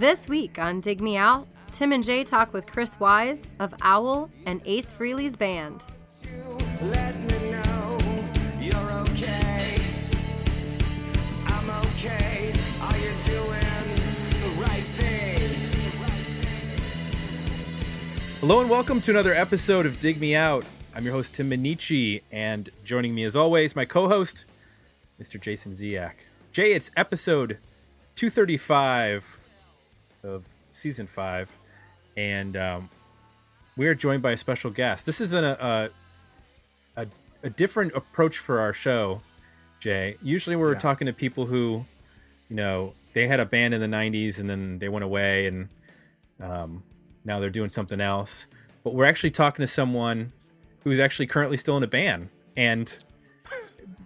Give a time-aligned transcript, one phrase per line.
[0.00, 4.30] This week on Dig Me Out, Tim and Jay talk with Chris Wyse of Owl
[4.46, 5.84] and Ace Frehley's band.
[6.80, 7.98] Let me know
[8.58, 9.76] you're okay.
[11.48, 12.50] I'm okay.
[12.80, 13.60] Are you doing
[14.40, 15.42] the right thing?
[18.40, 20.64] Hello and welcome to another episode of Dig Me Out.
[20.94, 24.46] I'm your host Tim Minichi, and joining me as always, my co-host,
[25.20, 25.38] Mr.
[25.38, 26.24] Jason Ziak.
[26.52, 27.58] Jay, it's episode
[28.14, 29.39] 235
[30.22, 31.56] of season five,
[32.16, 32.90] and um,
[33.76, 35.06] we are joined by a special guest.
[35.06, 35.90] This is an, a,
[36.96, 37.06] a
[37.42, 39.22] a different approach for our show,
[39.78, 40.16] Jay.
[40.22, 41.84] Usually, we're talking to people who,
[42.48, 45.68] you know, they had a band in the '90s and then they went away, and
[46.40, 46.82] um,
[47.24, 48.46] now they're doing something else.
[48.84, 50.32] But we're actually talking to someone
[50.84, 53.02] who's actually currently still in a band, and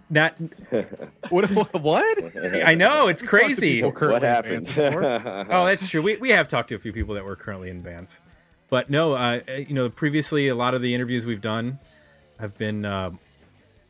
[0.09, 0.39] not.
[1.29, 1.49] What?
[1.73, 2.35] What?
[2.65, 3.81] I know it's Talk crazy.
[3.81, 4.67] what in happened?
[5.49, 6.01] Oh, that's true.
[6.01, 8.19] We, we have talked to a few people that were currently in bands,
[8.69, 11.79] but no, uh, you know, previously a lot of the interviews we've done
[12.39, 13.11] have been uh,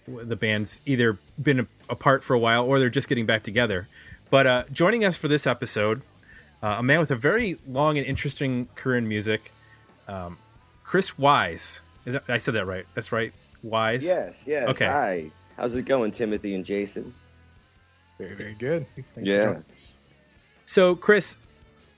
[0.07, 3.87] the bands either been apart for a while or they're just getting back together.
[4.29, 6.01] But uh, joining us for this episode,
[6.63, 9.51] uh, a man with a very long and interesting career in music,
[10.07, 10.37] um,
[10.83, 11.81] Chris Wyse.
[12.05, 12.85] Is that, I said that right?
[12.93, 13.33] That's right.
[13.63, 14.03] Wyse.
[14.03, 14.67] yes, yes.
[14.69, 14.85] Okay.
[14.85, 15.31] Hi.
[15.57, 17.13] How's it going, Timothy and Jason?
[18.17, 18.85] Very, very good.
[18.95, 19.45] Thanks for Yeah.
[19.45, 19.93] joining us.
[20.65, 21.37] So, Chris,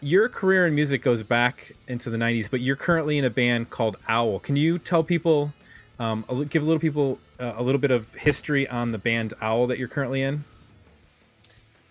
[0.02, 3.70] your career in music goes back into the 90s, but you're currently in a band
[3.70, 4.40] called Owl.
[4.40, 5.54] Can you tell people,
[6.00, 9.68] um, give a little people uh, a little bit of history on the band Owl
[9.68, 10.44] that you're currently in?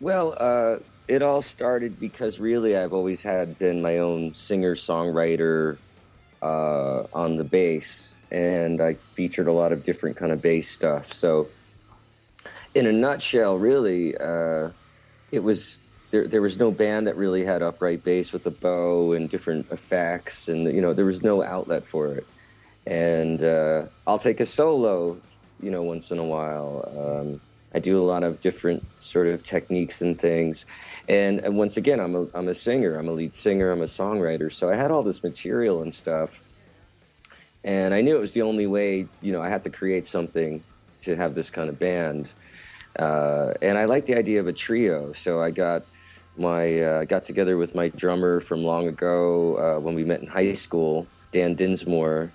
[0.01, 5.78] Well, uh, it all started because really I've always had been my own singer songwriter
[6.42, 11.12] uh, on the bass, and I featured a lot of different kind of bass stuff.
[11.12, 11.48] So,
[12.77, 14.69] in a nutshell, really, uh,
[15.33, 15.79] it was
[16.11, 16.29] there.
[16.29, 20.47] There was no band that really had upright bass with a bow and different effects,
[20.47, 22.27] and you know there was no outlet for it.
[22.86, 25.19] And uh, I'll take a solo,
[25.61, 26.70] you know, once in a while.
[26.95, 27.41] Um,
[27.75, 30.67] I do a lot of different sort of techniques and things.
[31.09, 33.86] And, and once again, I'm a, I'm a singer, I'm a lead singer, I'm a
[33.86, 34.53] songwriter.
[34.53, 36.42] So I had all this material and stuff.
[37.65, 40.63] And I knew it was the only way, you know, I had to create something
[41.03, 42.29] to have this kind of band.
[42.98, 45.12] Uh, and I like the idea of a trio.
[45.12, 45.84] So I got
[46.36, 50.27] my, uh, got together with my drummer from long ago uh, when we met in
[50.27, 52.33] high school, Dan Dinsmore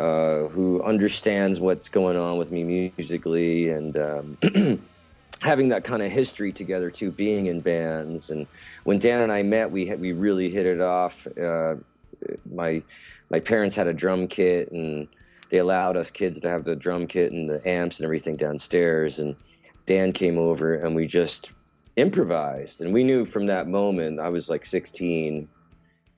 [0.00, 4.38] uh, who understands what's going on with me musically and um,
[5.42, 8.30] having that kind of history together too, being in bands.
[8.30, 8.46] And
[8.84, 11.26] when Dan and I met, we had, we really hit it off.
[11.36, 11.74] Uh,
[12.50, 12.82] my
[13.28, 15.06] my parents had a drum kit, and
[15.50, 19.18] they allowed us kids to have the drum kit and the amps and everything downstairs.
[19.18, 19.36] And
[19.90, 21.50] Dan came over, and we just
[21.96, 22.80] improvised.
[22.80, 25.48] And we knew from that moment, I was like 16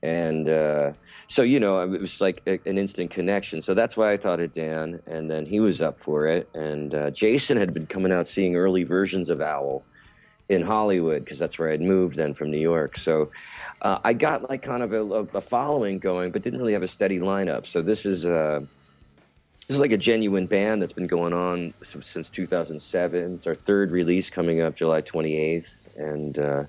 [0.03, 0.91] and uh,
[1.27, 3.63] so you know it was like a, an instant connection.
[3.63, 6.47] So that's why i thought of dan and then he was up for it.
[6.53, 9.83] And uh, jason had been coming out seeing early versions of owl
[10.49, 12.97] in hollywood because that's where i'd moved then from new york.
[12.97, 13.31] So
[13.81, 15.03] uh, i got like kind of a,
[15.37, 17.65] a following going but didn't really have a steady lineup.
[17.65, 18.59] So this is uh,
[19.67, 23.91] this is like a genuine band that's been going on since 2007 it's our third
[23.91, 26.63] release coming up july 28th and uh,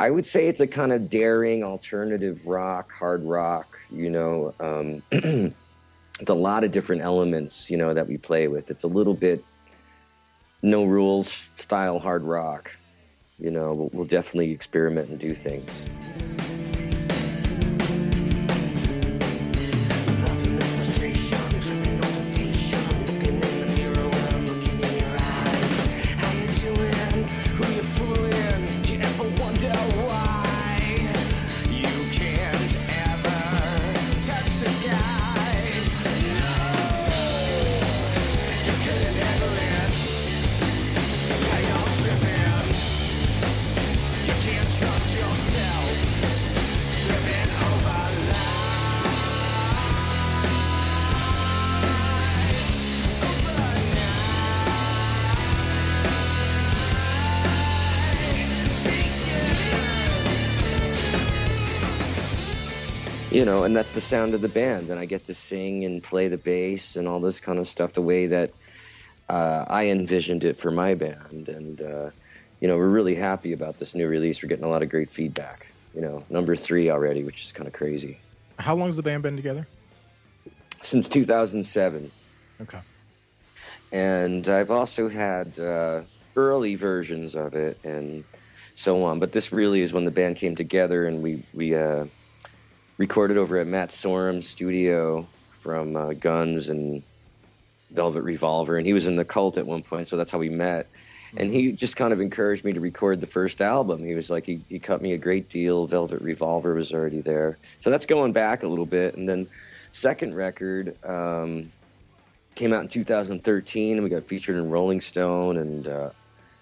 [0.00, 5.02] I would say it's a kind of daring alternative rock, hard rock, you know, um,
[5.10, 8.70] with a lot of different elements, you know, that we play with.
[8.70, 9.44] It's a little bit
[10.62, 12.76] no rules style hard rock,
[13.38, 15.88] you know, we'll, we'll definitely experiment and do things.
[63.48, 64.90] Know, and that's the sound of the band.
[64.90, 67.92] And I get to sing and play the bass and all this kind of stuff
[67.94, 68.52] the way that
[69.28, 71.48] uh, I envisioned it for my band.
[71.48, 72.10] And, uh,
[72.60, 74.42] you know, we're really happy about this new release.
[74.42, 75.66] We're getting a lot of great feedback.
[75.94, 78.20] You know, number three already, which is kind of crazy.
[78.58, 79.66] How long has the band been together?
[80.82, 82.10] Since 2007.
[82.60, 82.80] Okay.
[83.92, 86.02] and I've also had uh,
[86.34, 88.24] early versions of it and
[88.74, 89.20] so on.
[89.20, 92.06] But this really is when the band came together and we we uh,
[92.98, 95.26] recorded over at Matt Sorum's studio
[95.58, 97.02] from uh, Guns and
[97.90, 100.50] Velvet Revolver, and he was in the Cult at one point, so that's how we
[100.50, 100.88] met.
[101.36, 104.02] And he just kind of encouraged me to record the first album.
[104.04, 105.86] He was like, he, he cut me a great deal.
[105.86, 109.16] Velvet Revolver was already there, so that's going back a little bit.
[109.16, 109.48] And then
[109.92, 111.70] second record um,
[112.54, 116.10] came out in 2013, and we got featured in Rolling Stone, and uh,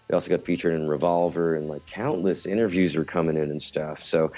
[0.08, 4.04] we also got featured in Revolver, and like countless interviews were coming in and stuff.
[4.04, 4.32] So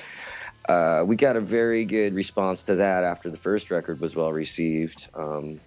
[0.69, 4.33] uh, we got a very good response to that after the first record was well
[4.33, 5.09] received.
[5.15, 5.61] Um,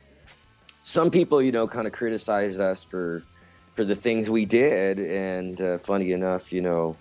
[0.83, 3.23] some people, you know, kind of criticized us for
[3.75, 6.97] for the things we did, and uh, funny enough, you know,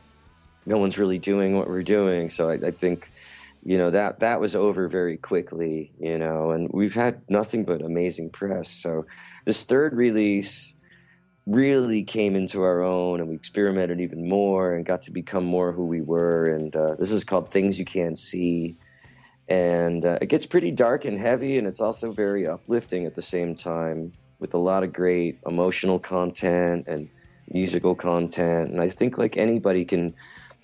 [0.67, 2.31] no one's really doing what we're doing.
[2.31, 3.11] So I, I think,
[3.65, 7.83] you know, that that was over very quickly, you know, and we've had nothing but
[7.83, 8.69] amazing press.
[8.69, 9.05] So
[9.45, 10.75] this third release
[11.47, 15.73] really came into our own and we experimented even more and got to become more
[15.73, 16.49] who we were.
[16.49, 18.77] And uh, this is called things you can't see.
[19.49, 23.23] And uh, it gets pretty dark and heavy and it's also very uplifting at the
[23.23, 27.09] same time with a lot of great emotional content and
[27.49, 28.71] musical content.
[28.71, 30.15] And i think like anybody can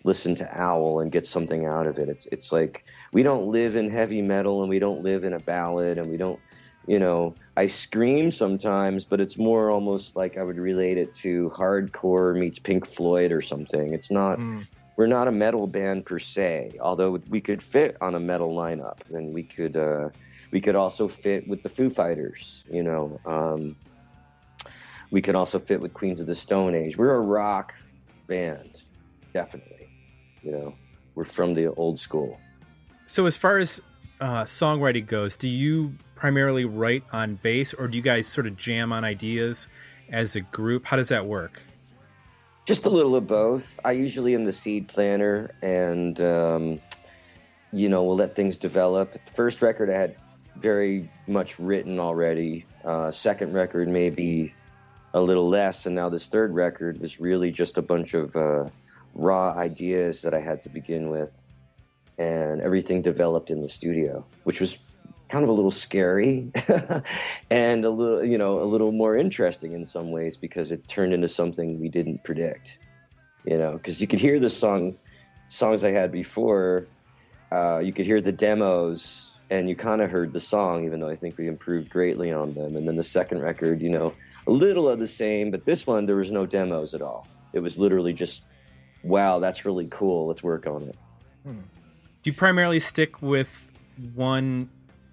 [0.07, 2.09] listen to owl and get something out of it.
[2.09, 5.41] It's it's like we don't live in heavy metal and we don't live in a
[5.41, 6.39] ballad and we don't
[6.87, 11.51] you know i scream sometimes but it's more almost like i would relate it to
[11.57, 13.93] hardcore meets pink floyd or something.
[13.93, 14.67] It's not Mm.
[14.97, 18.99] we're not a metal band per se although we could fit on a metal lineup
[19.13, 20.09] and we could uh
[20.53, 23.77] we could also fit with the foo fighters you know um
[25.11, 26.97] we could also fit with queens of the stone age.
[26.99, 27.75] We're a rock
[28.27, 28.83] band
[29.33, 29.89] definitely
[30.43, 30.75] you know
[31.15, 32.39] we're from the old school.
[33.07, 33.81] So as far as
[34.21, 38.57] uh, songwriting goes, do you primarily write on bass, or do you guys sort of
[38.57, 39.69] jam on ideas
[40.11, 40.87] as a group?
[40.87, 41.63] How does that work?
[42.65, 43.79] Just a little of both.
[43.85, 46.81] I usually am the seed planner, and um,
[47.73, 49.13] you know we'll let things develop.
[49.13, 50.17] The first record I had
[50.57, 52.65] very much written already.
[52.85, 54.55] Uh, second record maybe
[55.15, 58.69] a little less, and now this third record was really just a bunch of uh,
[59.15, 61.41] raw ideas that I had to begin with,
[62.19, 64.79] and everything developed in the studio, which was
[65.29, 66.51] kind of a little scary
[67.51, 71.13] and a little you know a little more interesting in some ways because it turned
[71.13, 72.79] into something we didn't predict
[73.45, 74.97] you know because you could hear the song
[75.49, 76.87] songs i had before
[77.53, 81.09] uh, you could hear the demos and you kind of heard the song even though
[81.09, 82.77] i think we improved greatly on them.
[82.77, 84.13] And then the second record you know
[84.47, 87.27] a little of the same but this one there was no demos at all.
[87.53, 88.47] It was literally just
[89.03, 90.27] wow that's really cool.
[90.27, 90.97] Let's work on it
[92.27, 93.71] Do you primarily stick with
[94.13, 94.69] one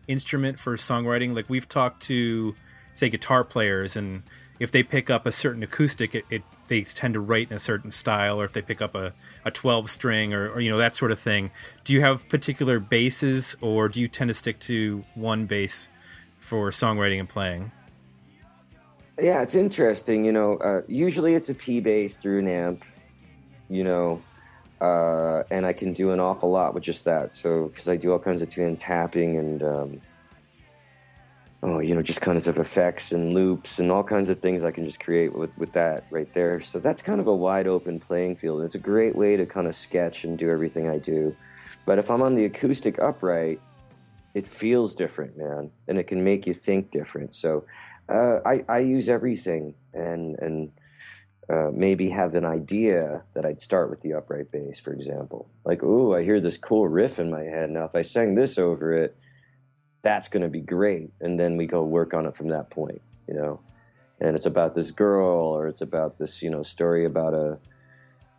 [0.07, 1.35] instrument for songwriting?
[1.35, 2.55] Like we've talked to,
[2.91, 4.23] say, guitar players, and
[4.59, 7.59] if they pick up a certain acoustic, it, it they tend to write in a
[7.59, 8.41] certain style.
[8.41, 9.13] Or if they pick up a,
[9.45, 11.51] a twelve string, or, or you know that sort of thing.
[11.83, 15.89] Do you have particular basses, or do you tend to stick to one bass
[16.39, 17.71] for songwriting and playing?
[19.21, 20.25] Yeah, it's interesting.
[20.25, 22.83] You know, uh, usually it's a P bass through an amp,
[23.69, 24.19] you know,
[24.81, 27.33] uh, and I can do an awful lot with just that.
[27.33, 30.01] So, because I do all kinds of tune tapping and, um,
[31.61, 34.71] oh, you know, just kinds of effects and loops and all kinds of things I
[34.71, 36.59] can just create with, with that right there.
[36.61, 38.61] So, that's kind of a wide open playing field.
[38.63, 41.35] It's a great way to kind of sketch and do everything I do.
[41.85, 43.59] But if I'm on the acoustic upright,
[44.33, 47.35] it feels different, man, and it can make you think different.
[47.35, 47.65] So,
[48.09, 50.71] uh, I, I use everything and and
[51.49, 55.49] uh, maybe have an idea that I'd start with the upright bass, for example.
[55.65, 57.69] Like, oh, I hear this cool riff in my head.
[57.69, 59.15] Now, if I sang this over it,
[60.01, 61.11] that's going to be great.
[61.19, 63.59] And then we go work on it from that point, you know.
[64.21, 67.57] And it's about this girl, or it's about this, you know, story about a,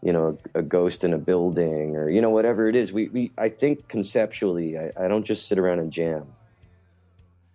[0.02, 2.92] you know, a, ghost in a building, or you know, whatever it is.
[2.92, 6.26] We, we I think conceptually, I, I don't just sit around and jam.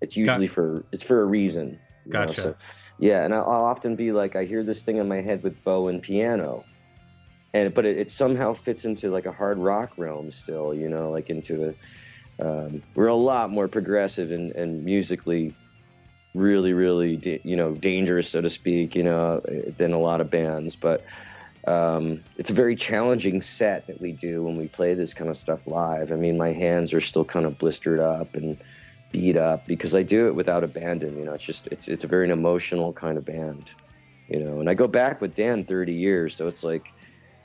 [0.01, 1.79] It's usually for it's for a reason.
[2.05, 2.53] you know, Gotcha.
[2.53, 2.55] so-
[2.99, 5.87] yeah, and I'll, often be like, I hear this thing in my head with bow
[5.87, 6.65] and piano,
[7.53, 11.09] and but it, it somehow fits into like a hard rock realm still, you know,
[11.09, 11.73] like into a.
[12.41, 15.53] Um, we're a lot more progressive and, and musically,
[16.33, 19.41] really, really, da- you know, dangerous, so to speak, you know,
[19.77, 20.77] than a lot of bands.
[20.77, 21.03] But
[21.67, 25.35] um, it's a very challenging set that we do when we play this kind of
[25.35, 26.13] stuff live.
[26.13, 28.57] I mean, my hands are still kind of blistered up and
[29.11, 31.17] beat up because I do it without abandon.
[31.17, 33.71] You know, it's just it's it's a very emotional kind of band.
[34.27, 36.93] You know, and I go back with Dan 30 years, so it's like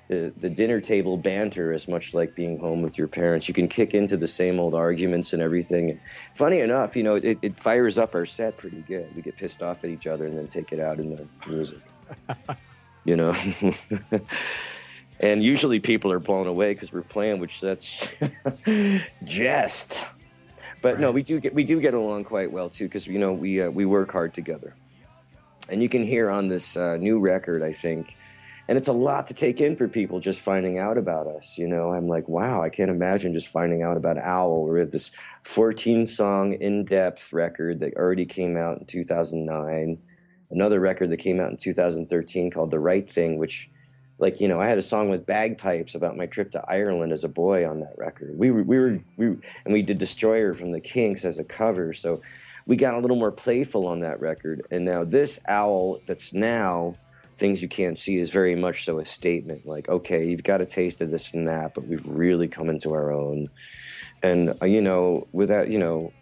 [0.09, 3.49] the, the dinner table banter is much like being home with your parents.
[3.49, 5.91] You can kick into the same old arguments and everything.
[5.91, 6.01] And
[6.35, 9.15] funny enough, you know, it, it fires up our set pretty good.
[9.17, 11.81] We get pissed off at each other and then take it out in the music.
[13.05, 13.35] you know,
[15.21, 18.07] and usually people are blown away because we're playing, which that's
[19.25, 20.01] jest.
[20.85, 23.33] But no, we do get we do get along quite well too because you know
[23.33, 24.77] we uh, we work hard together,
[25.71, 28.15] and you can hear on this uh, new record, I think,
[28.69, 31.57] and it's a lot to take in for people just finding out about us.
[31.57, 34.69] You know, I'm like, wow, I can't imagine just finding out about Owl.
[34.69, 35.11] We have this
[35.45, 39.97] 14 song in depth record that already came out in 2009,
[40.51, 43.71] another record that came out in 2013 called The Right Thing, which
[44.19, 47.25] like you know i had a song with bagpipes about my trip to ireland as
[47.25, 48.39] a boy on that record.
[48.39, 51.45] We were we were we were, and we did destroyer from the kinks as a
[51.45, 52.21] cover so
[52.67, 54.67] we got a little more playful on that record.
[54.71, 56.97] And now this owl that's now
[57.37, 60.65] things you can't see is very much so a statement like okay you've got a
[60.65, 63.49] taste of this and that but we've really come into our own.
[64.23, 66.13] And uh, you know without you know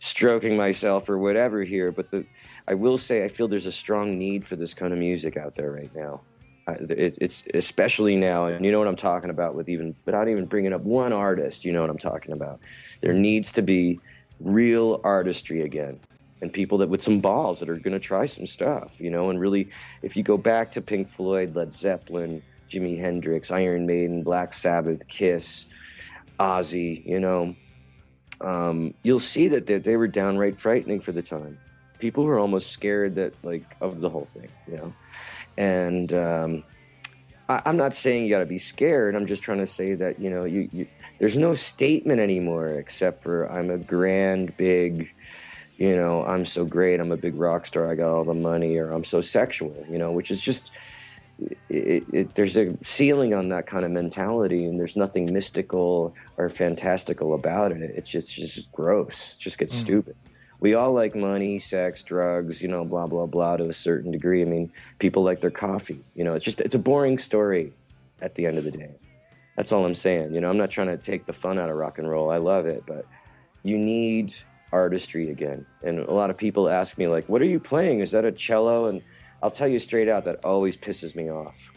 [0.00, 2.24] stroking myself or whatever here but the
[2.66, 5.54] i will say i feel there's a strong need for this kind of music out
[5.56, 6.22] there right now
[6.66, 10.46] it, it's especially now, and you know what I'm talking about with even without even
[10.46, 11.64] bringing up one artist.
[11.64, 12.60] You know what I'm talking about.
[13.00, 14.00] There needs to be
[14.40, 16.00] real artistry again,
[16.40, 19.00] and people that with some balls that are going to try some stuff.
[19.00, 19.70] You know, and really,
[20.02, 25.08] if you go back to Pink Floyd, Led Zeppelin, Jimi Hendrix, Iron Maiden, Black Sabbath,
[25.08, 25.66] Kiss,
[26.38, 27.54] Ozzy, you know,
[28.40, 31.58] um, you'll see that they, they were downright frightening for the time.
[31.98, 34.48] People were almost scared that like of the whole thing.
[34.66, 34.94] You know
[35.60, 36.64] and um,
[37.46, 39.14] I, am not saying you got to be scared.
[39.14, 40.86] I'm just trying to say that you know you, you,
[41.18, 45.12] there's no statement anymore except for I'm a grand big,
[45.76, 46.98] you know I'm so great.
[46.98, 47.90] I'm a big rock star.
[47.90, 49.76] I got all the money, or I'm so sexual.
[49.88, 50.72] You know, which is just.
[51.70, 56.50] It, it, there's a ceiling on that kind of mentality, and there's nothing mystical or
[56.50, 57.80] fantastical about it.
[57.80, 59.36] It's just, it's just gross.
[59.36, 59.80] It just gets mm.
[59.80, 60.16] stupid
[60.60, 64.42] we all like money, sex, drugs, you know, blah blah blah to a certain degree.
[64.42, 66.00] I mean, people like their coffee.
[66.14, 67.72] You know, it's just it's a boring story
[68.20, 68.94] at the end of the day.
[69.56, 70.34] That's all I'm saying.
[70.34, 72.30] You know, I'm not trying to take the fun out of rock and roll.
[72.30, 73.06] I love it, but
[73.62, 74.34] you need
[74.72, 75.66] artistry again.
[75.82, 78.00] And a lot of people ask me like, "What are you playing?
[78.00, 79.02] Is that a cello?" And
[79.42, 81.74] I'll tell you straight out that always pisses me off.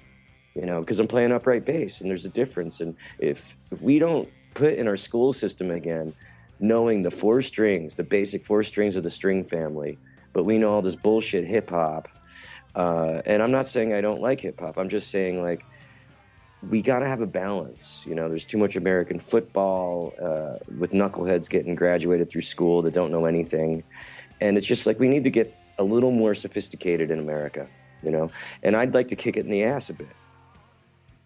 [0.55, 2.81] You know, because I'm playing upright bass, and there's a difference.
[2.81, 6.13] And if if we don't put in our school system again
[6.60, 9.98] knowing the four strings, the basic four strings of the string family,
[10.33, 12.07] but we know all this bullshit hip hop.
[12.75, 14.77] Uh, and I'm not saying I don't like hip hop.
[14.77, 15.63] I'm just saying like
[16.69, 18.03] we got to have a balance.
[18.07, 22.93] You know, there's too much American football uh, with knuckleheads getting graduated through school that
[22.93, 23.83] don't know anything,
[24.41, 27.67] and it's just like we need to get a little more sophisticated in America.
[28.01, 28.31] You know,
[28.63, 30.10] and I'd like to kick it in the ass a bit.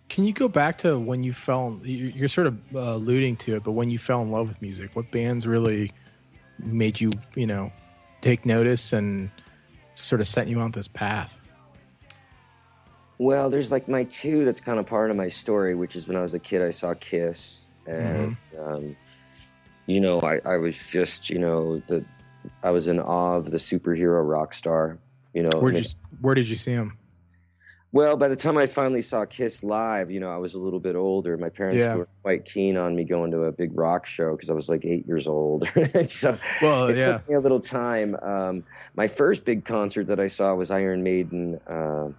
[0.09, 1.79] Can you go back to when you fell?
[1.83, 4.95] You're sort of uh, alluding to it, but when you fell in love with music,
[4.95, 5.91] what bands really
[6.59, 7.71] made you, you know,
[8.21, 9.29] take notice and
[9.95, 11.39] sort of set you on this path?
[13.19, 16.15] Well, there's like my two that's kind of part of my story, which is when
[16.15, 18.73] I was a kid, I saw Kiss, and mm-hmm.
[18.73, 18.95] um,
[19.87, 22.05] you know, I, I was just, you know, the
[22.63, 24.99] I was in awe of the superhero rock star.
[25.33, 26.96] You know, where did you, where did you see him?
[27.93, 30.79] Well, by the time I finally saw Kiss live, you know, I was a little
[30.79, 31.37] bit older.
[31.37, 31.95] My parents yeah.
[31.95, 34.83] were quite keen on me going to a big rock show because I was like
[34.83, 35.67] eight years old.
[36.07, 37.13] so well, it yeah.
[37.13, 38.15] took me a little time.
[38.21, 38.65] Um,
[38.95, 42.09] my first big concert that I saw was Iron Maiden, uh,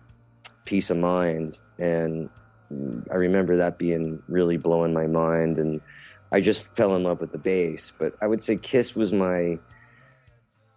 [0.64, 2.30] Piece of Mind, and
[2.70, 5.82] I remember that being really blowing my mind, and
[6.32, 7.92] I just fell in love with the bass.
[7.98, 9.58] But I would say Kiss was my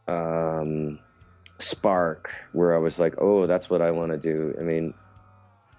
[0.07, 1.00] um,
[1.61, 4.55] spark where I was like, oh, that's what I want to do.
[4.59, 4.93] I mean,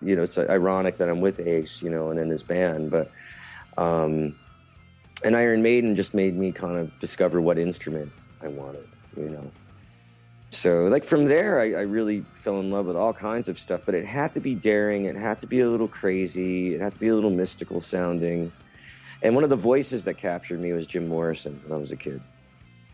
[0.00, 3.10] you know, it's ironic that I'm with Ace, you know, and in his band, but
[3.76, 4.36] um,
[5.24, 8.12] and Iron Maiden just made me kind of discover what instrument
[8.42, 9.50] I wanted, you know.
[10.50, 13.82] So, like from there, I, I really fell in love with all kinds of stuff,
[13.86, 16.92] but it had to be daring, it had to be a little crazy, it had
[16.92, 18.52] to be a little mystical sounding.
[19.22, 21.96] And one of the voices that captured me was Jim Morrison when I was a
[21.96, 22.20] kid.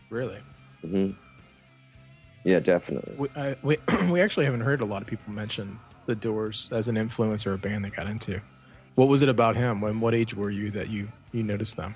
[0.09, 0.39] Really?
[0.85, 1.19] Mm-hmm.
[2.43, 3.15] Yeah, definitely.
[3.17, 3.77] We, I, we,
[4.09, 7.53] we actually haven't heard a lot of people mention the Doors as an influence or
[7.53, 8.41] a band they got into.
[8.95, 9.81] What was it about him?
[9.81, 11.95] When what age were you that you you noticed them?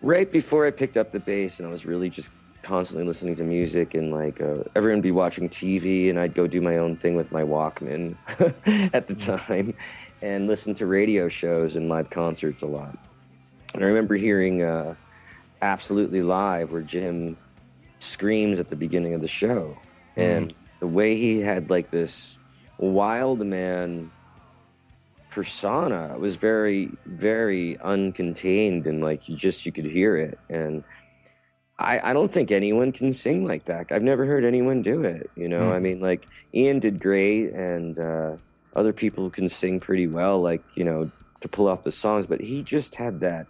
[0.00, 2.30] Right before I picked up the bass, and I was really just
[2.62, 6.60] constantly listening to music, and like uh, everyone be watching TV, and I'd go do
[6.60, 8.16] my own thing with my Walkman
[8.94, 9.46] at the mm.
[9.46, 9.74] time,
[10.22, 12.96] and listen to radio shows and live concerts a lot.
[13.74, 14.94] And I remember hearing uh,
[15.60, 17.36] "Absolutely Live," where Jim
[17.98, 19.78] screams at the beginning of the show.
[20.16, 20.22] Mm.
[20.22, 22.38] And the way he had like this
[22.78, 24.10] wild man
[25.30, 30.38] persona was very, very uncontained and like you just you could hear it.
[30.48, 30.82] And
[31.78, 33.92] I, I don't think anyone can sing like that.
[33.92, 35.30] I've never heard anyone do it.
[35.36, 35.74] You know, mm.
[35.74, 38.36] I mean, like Ian did great, and uh,
[38.74, 41.10] other people can sing pretty well, like you know,
[41.40, 42.26] to pull off the songs.
[42.26, 43.46] But he just had that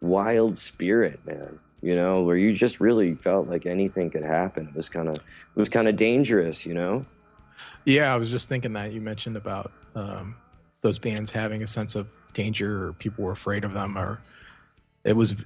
[0.00, 1.60] wild spirit, man.
[1.80, 4.68] You know, where you just really felt like anything could happen.
[4.68, 5.22] It was kind of, it
[5.54, 6.66] was kind of dangerous.
[6.66, 7.06] You know.
[7.84, 10.36] Yeah, I was just thinking that you mentioned about um,
[10.82, 14.20] those bands having a sense of danger or people were afraid of them, or
[15.04, 15.44] it was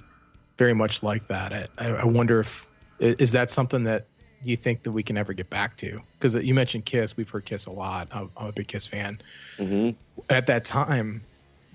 [0.57, 1.69] very much like that.
[1.77, 2.67] I, I wonder if
[2.99, 4.07] is that something that
[4.43, 6.01] you think that we can ever get back to?
[6.13, 8.07] Because you mentioned Kiss, we've heard Kiss a lot.
[8.11, 9.21] I'm, I'm a big Kiss fan.
[9.57, 9.91] hmm
[10.29, 11.23] At that time,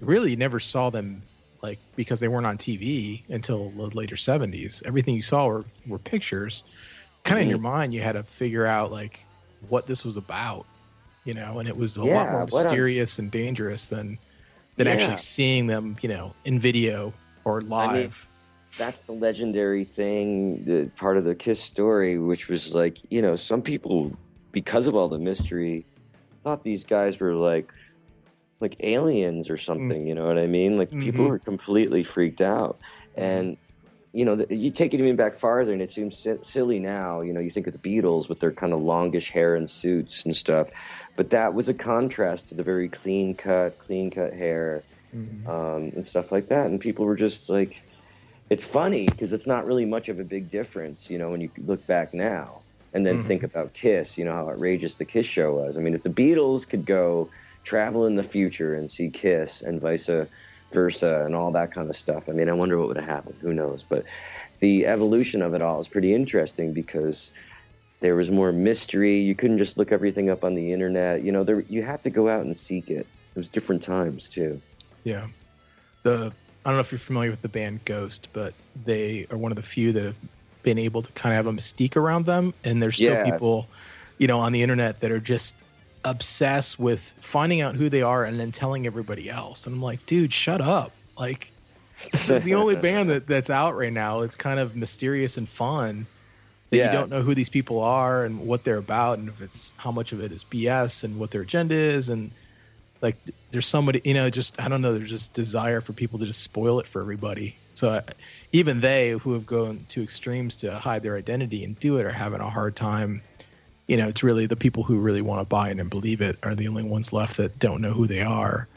[0.00, 1.22] really, you never saw them
[1.62, 4.82] like because they weren't on TV until the later 70s.
[4.86, 6.64] Everything you saw were, were pictures.
[7.24, 7.66] Kind of in your mm-hmm.
[7.66, 9.24] mind, you had to figure out like
[9.68, 10.66] what this was about,
[11.24, 14.18] you know, and it was a lot more a- mysterious and dangerous than
[14.76, 14.94] than Yeah.
[14.94, 17.12] actually seeing them, you know, in video
[17.44, 18.26] or live.
[18.76, 23.34] that's the legendary thing, the part of the Kiss story, which was like, you know,
[23.34, 24.16] some people,
[24.52, 25.84] because of all the mystery,
[26.44, 27.72] thought these guys were like,
[28.60, 30.06] like aliens or something.
[30.06, 30.76] You know what I mean?
[30.78, 31.28] Like people Mhm.
[31.28, 32.78] were completely freaked out,
[33.14, 33.56] and
[34.14, 37.20] you know, the, you take it even back farther, and it seems si- silly now.
[37.20, 40.24] You know, you think of the Beatles with their kind of longish hair and suits
[40.24, 40.70] and stuff,
[41.14, 44.82] but that was a contrast to the very clean cut, clean cut hair
[45.46, 46.66] um, and stuff like that.
[46.66, 47.82] And people were just like,
[48.50, 51.50] it's funny because it's not really much of a big difference, you know, when you
[51.58, 52.62] look back now
[52.94, 55.76] and then think about Kiss, you know, how outrageous the Kiss show was.
[55.76, 57.28] I mean, if the Beatles could go
[57.68, 60.24] travel in the future and see Kiss and vice uh,
[60.72, 63.36] versa and all that kind of stuff, I mean, I wonder what would have happened.
[63.42, 63.84] Who knows?
[63.88, 64.04] But
[64.60, 67.30] the evolution of it all is pretty interesting because
[68.00, 69.16] there was more mystery.
[69.18, 71.22] You couldn't just look everything up on the internet.
[71.22, 73.06] You know, there you had to go out and seek it.
[73.34, 74.60] It was different times too.
[75.04, 75.26] Yeah.
[76.04, 76.32] The
[76.64, 78.52] I don't know if you're familiar with the band Ghost, but
[78.84, 80.16] they are one of the few that have
[80.62, 82.52] been able to kind of have a mystique around them.
[82.64, 83.24] And there's still Yeah.
[83.30, 83.68] people,
[84.18, 85.62] you know, on the internet that are just
[86.04, 89.66] obsessed with finding out who they are and then telling everybody else.
[89.66, 90.92] And I'm like, dude, shut up.
[91.18, 91.52] Like
[92.12, 94.20] this is the only band that, that's out right now.
[94.20, 96.06] It's kind of mysterious and fun.
[96.70, 96.86] That Yeah.
[96.92, 99.90] you don't know who these people are and what they're about and if it's how
[99.90, 102.30] much of it is BS and what their agenda is and
[103.00, 103.16] like
[103.52, 106.42] there's somebody you know just i don't know there's just desire for people to just
[106.42, 108.02] spoil it for everybody so I,
[108.52, 112.10] even they who have gone to extremes to hide their identity and do it are
[112.10, 113.22] having a hard time
[113.88, 116.38] you know it's really the people who really want to buy it and believe it
[116.44, 118.68] are the only ones left that don't know who they are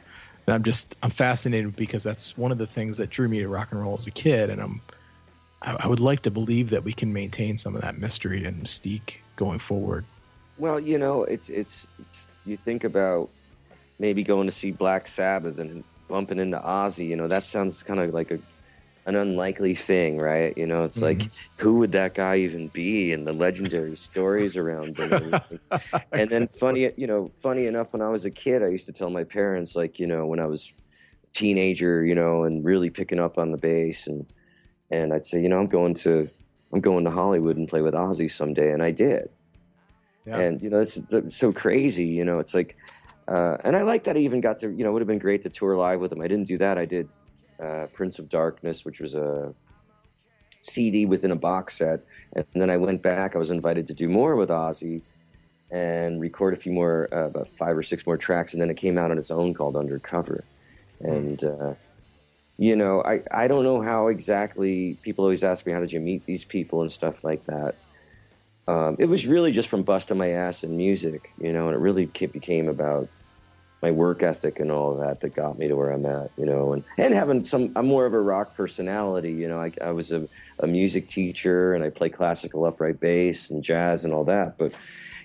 [0.48, 3.48] and i'm just i'm fascinated because that's one of the things that drew me to
[3.48, 4.82] rock and roll as a kid and i'm
[5.62, 8.64] i, I would like to believe that we can maintain some of that mystery and
[8.64, 10.06] mystique going forward
[10.58, 13.30] Well, you know, it's, it's it's you think about
[13.98, 17.08] maybe going to see Black Sabbath and bumping into Ozzy.
[17.08, 18.38] You know, that sounds kind of like a
[19.06, 20.56] an unlikely thing, right?
[20.58, 24.98] You know, it's like who would that guy even be, and the legendary stories around
[24.98, 25.12] him.
[25.12, 25.60] And,
[26.12, 28.94] and then funny, you know, funny enough, when I was a kid, I used to
[28.94, 30.72] tell my parents, like, you know, when I was
[31.24, 34.26] a teenager, you know, and really picking up on the bass, and
[34.92, 36.30] and I'd say, you know, I'm going to
[36.72, 39.30] I'm going to Hollywood and play with Ozzy someday, and I did.
[40.26, 40.40] Yeah.
[40.40, 42.76] And you know it's, it's so crazy you know it's like
[43.28, 45.18] uh, and i like that i even got to you know it would have been
[45.18, 46.22] great to tour live with him.
[46.22, 47.10] I didn't do that i did
[47.62, 49.54] uh, prince of darkness which was a
[50.64, 52.02] cd within a box set.
[52.34, 55.02] And then i went back i was invited to do more with ozzy
[55.72, 58.52] and record a few more uh, about five or six more tracks.
[58.54, 60.44] And then it came out on its own called undercover.
[61.00, 61.74] And uh,
[62.58, 66.00] you know I, I don't know how exactly people always ask me how did you
[66.00, 67.76] meet these people and stuff like that.
[68.68, 71.80] Um, it was really just from busting my ass in music, you know, and it
[71.80, 73.10] really became about
[73.82, 76.74] my work ethic and all that that got me to where I'm at, you know,
[76.74, 80.12] and, and having some, I'm more of a rock personality, you know, I, I was
[80.12, 80.28] a,
[80.60, 84.76] a music teacher and I play classical upright bass and jazz and all that, but,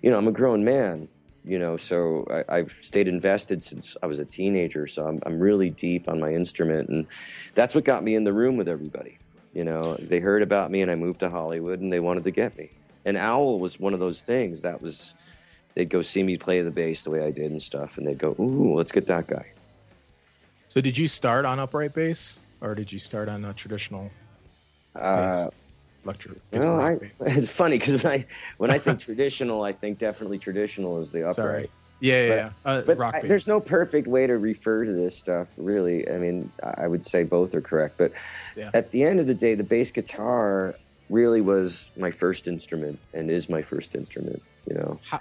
[0.03, 1.09] you know, I'm a grown man,
[1.45, 5.38] you know, so I, I've stayed invested since I was a teenager, so I'm, I'm
[5.38, 7.07] really deep on my instrument, and
[7.55, 9.19] that's what got me in the room with everybody.
[9.53, 12.31] You know, they heard about me and I moved to Hollywood and they wanted to
[12.31, 12.73] get me.
[13.07, 15.14] And Owl was one of those things that was,
[15.76, 18.18] they'd go see me play the bass the way I did and stuff, and they'd
[18.18, 19.52] go, "Ooh, let's get that guy."
[20.68, 24.10] so did you start on upright bass or did you start on a traditional
[24.96, 25.46] Uh,
[26.04, 30.38] electric well, I, it's funny because when I when I think traditional, I think definitely
[30.38, 31.34] traditional is the upright.
[31.36, 31.70] Sorry.
[32.00, 32.50] Yeah, yeah, But- yeah.
[32.70, 36.08] Uh, But rock I- there's no perfect way to refer to this stuff, really.
[36.10, 37.96] I mean, I I would say both are correct.
[37.96, 38.12] But
[38.56, 38.70] Yeah.
[38.74, 40.74] at the end of the day, the bass guitar
[41.08, 44.42] really was my first instrument and is my first instrument.
[44.68, 45.20] You know, How,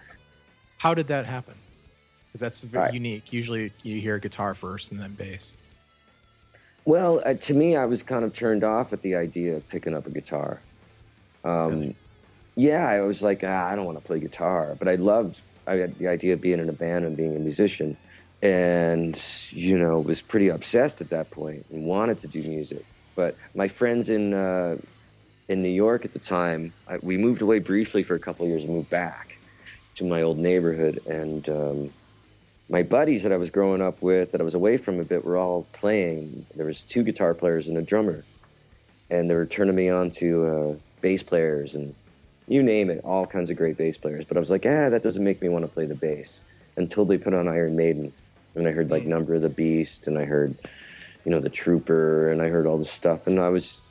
[0.77, 1.55] how did that happen?
[2.27, 2.93] Because that's very Right.
[2.93, 3.31] unique.
[3.33, 5.55] Usually you hear guitar first and then bass.
[6.85, 9.95] well, uh, to me, I was kind of turned off at the idea of picking
[9.95, 10.59] up a guitar.
[11.43, 11.95] Um, Really?
[12.57, 15.75] Yeah, I was like, ah, I don't want to play guitar, but I loved I
[15.77, 17.97] had the idea of being in a band and being a musician.
[18.43, 19.19] and
[19.51, 22.85] you know was pretty obsessed at that point and wanted to do music.
[23.15, 24.77] But my friends in uh,
[25.47, 28.49] in New York at the time, I, we moved away briefly for a couple of
[28.51, 29.35] years and moved back
[29.95, 31.01] to my old neighborhood.
[31.08, 31.93] And um,
[32.69, 35.25] my buddies that I was growing up with, that I was away from a bit,
[35.25, 36.45] were all playing.
[36.55, 38.23] There was two guitar players and a drummer,
[39.10, 41.95] and they were turning me on to uh, bass players and
[42.47, 44.25] you name it, all kinds of great bass players.
[44.25, 46.41] But I was like, ah, that doesn't make me want to play the bass
[46.75, 48.13] until they put on Iron Maiden,
[48.53, 50.55] and I heard like Number of the Beast, and I heard,
[51.23, 53.81] you know, the Trooper, and I heard all this stuff, and I was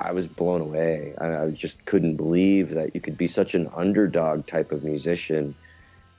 [0.00, 1.14] I was blown away.
[1.18, 5.54] I, I just couldn't believe that you could be such an underdog type of musician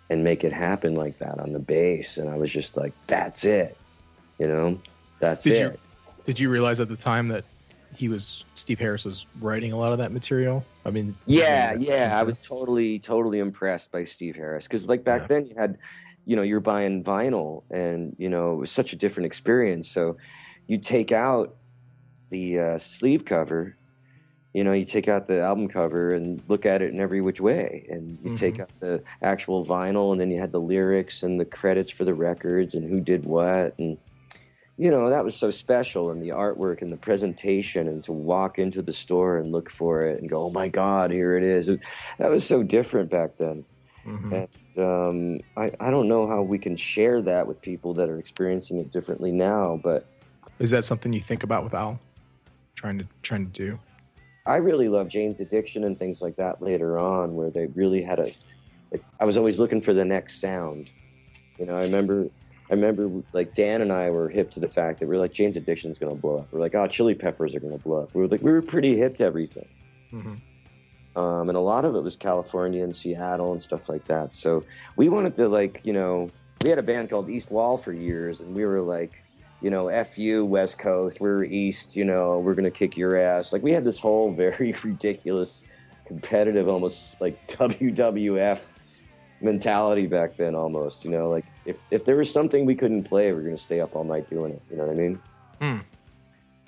[0.10, 2.18] and make it happen like that on the bass.
[2.18, 3.76] And I was just like, that's it.
[4.38, 4.80] You know,
[5.20, 5.60] that's Did it.
[5.60, 5.78] you
[6.26, 7.46] did you realize at the time that
[7.96, 10.64] he was Steve Harris was writing a lot of that material?
[10.86, 12.18] I mean, Yeah, yeah.
[12.20, 15.28] I was totally, totally impressed by Steve Harris because, like, back Yeah.
[15.28, 15.78] then you had,
[16.26, 19.88] you know, you're buying vinyl, and you know, it was such a different experience.
[19.90, 20.18] So,
[20.68, 21.56] you take out
[22.32, 23.76] the uh, sleeve cover,
[24.54, 27.40] you know, you take out the album cover and look at it in every which
[27.40, 31.40] way, and you take out the actual vinyl, and then you had the lyrics and
[31.40, 33.98] the credits for the records and who did what, and
[34.78, 38.58] you know that was so special and the artwork and the presentation and to walk
[38.58, 41.68] into the store and look for it and go oh my god here it is.
[42.18, 43.64] That was so different back then.
[44.08, 44.48] Mhm.
[44.76, 48.18] and um, I, I don't know how we can share that with people that are
[48.18, 50.08] experiencing it differently now but
[50.58, 52.00] Is that something you think about with Owl?
[52.82, 53.80] Trying to trying to do.
[54.48, 58.18] I really love Jane's Addiction and things like that later on, where they really had
[58.20, 58.32] a.
[58.92, 60.90] Like, I was always looking for the next sound.
[61.60, 62.28] You know, I remember,
[62.72, 65.32] I remember like Dan and I were hip to the fact that we are like
[65.32, 66.48] Jane's Addiction is going to blow up.
[66.52, 68.16] We're like, oh, Chili Peppers are going to blow up.
[68.16, 69.68] We were like, we were pretty hip to everything,
[70.12, 70.42] Mhm.
[71.16, 74.36] um, and a lot of it was California and Seattle and stuff like that.
[74.36, 74.64] So
[74.96, 76.32] we wanted to like, you know,
[76.64, 79.12] we had a band called East Wall for years, and we were like.
[79.62, 83.16] You know, F you, West Coast, we're East, you know, we're going to kick your
[83.16, 83.54] ass.
[83.54, 85.66] Like, we had this whole very ridiculous
[86.06, 88.78] competitive, almost like WWF
[89.42, 90.56] mentality back then.
[90.56, 93.58] Almost, you know, like if if there was something we couldn't play, we are gonna
[93.58, 94.62] stay up all night doing it.
[94.70, 95.20] You know what I mean?
[95.60, 95.78] Hmm.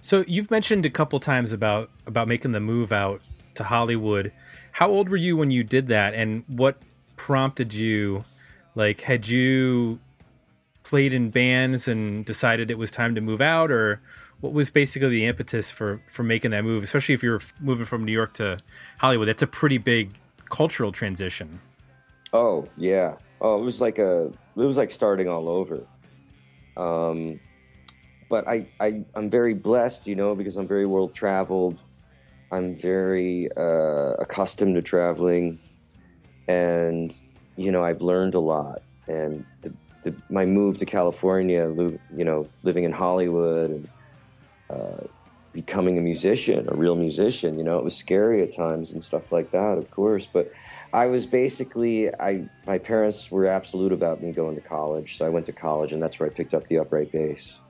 [0.01, 3.21] So you've mentioned a couple times about about making the move out
[3.55, 4.31] to Hollywood.
[4.73, 6.77] How old were you when you did that, and what
[7.15, 8.25] prompted you?
[8.75, 9.99] Like, had you
[10.83, 14.01] played in bands and decided it was time to move out, or
[14.41, 16.83] what was basically the impetus for for making that move?
[16.83, 18.57] Especially if you're moving from New York to
[18.97, 20.19] Hollywood, that's a pretty big
[20.49, 21.59] cultural transition.
[22.31, 23.15] Oh yeah.
[23.41, 24.25] Oh, it was like a.
[24.55, 25.85] It was like starting all over.
[26.77, 27.39] Um,
[28.29, 31.81] but I, I I'm very blessed, you know, because I'm very world traveled.
[32.51, 35.59] I'm very uh, accustomed to traveling,
[36.47, 37.17] and
[37.55, 38.81] you know I've learned a lot.
[39.07, 41.63] And the, the, my move to California,
[42.15, 43.89] you know, living in Hollywood and
[44.69, 45.07] uh,
[45.53, 49.31] becoming a musician, a real musician, you know, it was scary at times and stuff
[49.31, 50.27] like that, of course.
[50.31, 50.51] But
[50.91, 55.29] I was basically I my parents were absolute about me going to college, so I
[55.29, 57.61] went to college, and that's where I picked up the upright bass.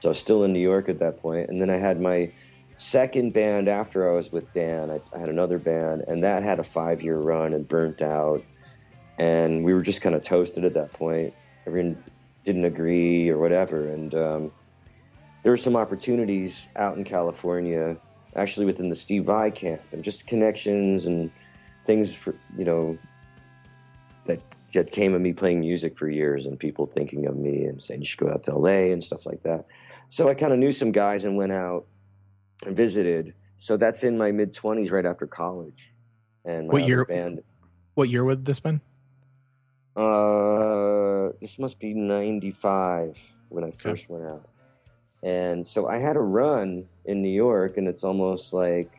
[0.00, 2.32] So I was still in New York at that point, and then I had my
[2.76, 4.90] second band after I was with Dan.
[4.90, 8.42] I, I had another band, and that had a five year run and burnt out,
[9.18, 11.34] and we were just kind of toasted at that point.
[11.70, 12.02] Everyone
[12.44, 14.52] didn't agree or whatever, and um,
[15.44, 17.96] there were some opportunities out in California,
[18.34, 21.30] actually within the Steve Vai camp, and just connections and
[21.86, 22.98] things for you know
[24.26, 24.40] that
[24.72, 28.00] that came of me playing music for years and people thinking of me and saying
[28.00, 29.66] you should go out to LA and stuff like that.
[30.08, 31.86] So I kind of knew some guys and went out
[32.66, 33.32] and visited.
[33.58, 35.92] So that's in my mid twenties, right after college.
[36.44, 37.44] And What year- band?
[37.94, 38.80] What year would this been?
[39.96, 40.99] Uh,
[41.40, 44.48] this must be '95 when I first went out.
[45.22, 48.90] And so I had a run in New York, and it's almost like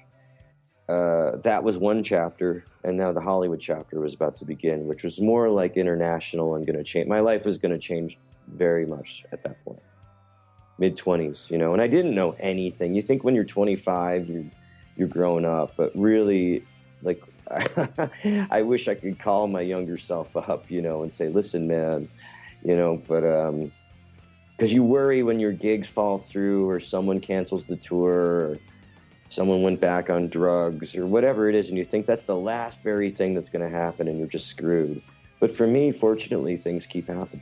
[0.88, 5.04] uh, that was one chapter, and now the Hollywood chapter was about to begin, which
[5.04, 7.08] was more like international and going to change.
[7.08, 8.18] My life was going to change
[8.48, 9.82] very much at that point,
[10.78, 11.74] mid twenties, you know.
[11.74, 12.94] And I didn't know anything.
[12.94, 14.46] You think when you're 25, you're
[14.98, 16.66] you're growing up, but really,
[17.02, 17.24] like,
[18.52, 22.10] I wish I could call my younger self up, you know, and say, "Listen, man,"
[22.64, 23.72] you know, but um
[24.56, 28.60] because you worry when your gigs fall through or someone cancels the tour or
[29.30, 32.84] someone went back on drugs or whatever it is and you think that's the last
[32.84, 35.02] very thing that's going to happen and you're just screwed.
[35.40, 37.42] But for me fortunately things keep happening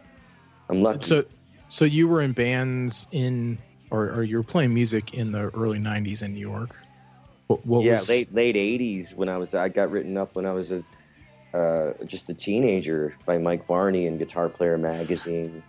[0.70, 1.06] i'm lucky.
[1.06, 1.26] So,
[1.68, 3.58] so you were in bands in,
[3.90, 6.76] or, or you were playing music in the early '90s in New York.
[7.52, 10.46] What, what yeah was, late late 80s when i was i got written up when
[10.46, 10.84] i was a
[11.54, 15.62] uh, just a teenager by Mike Varney in Guitar Player magazine.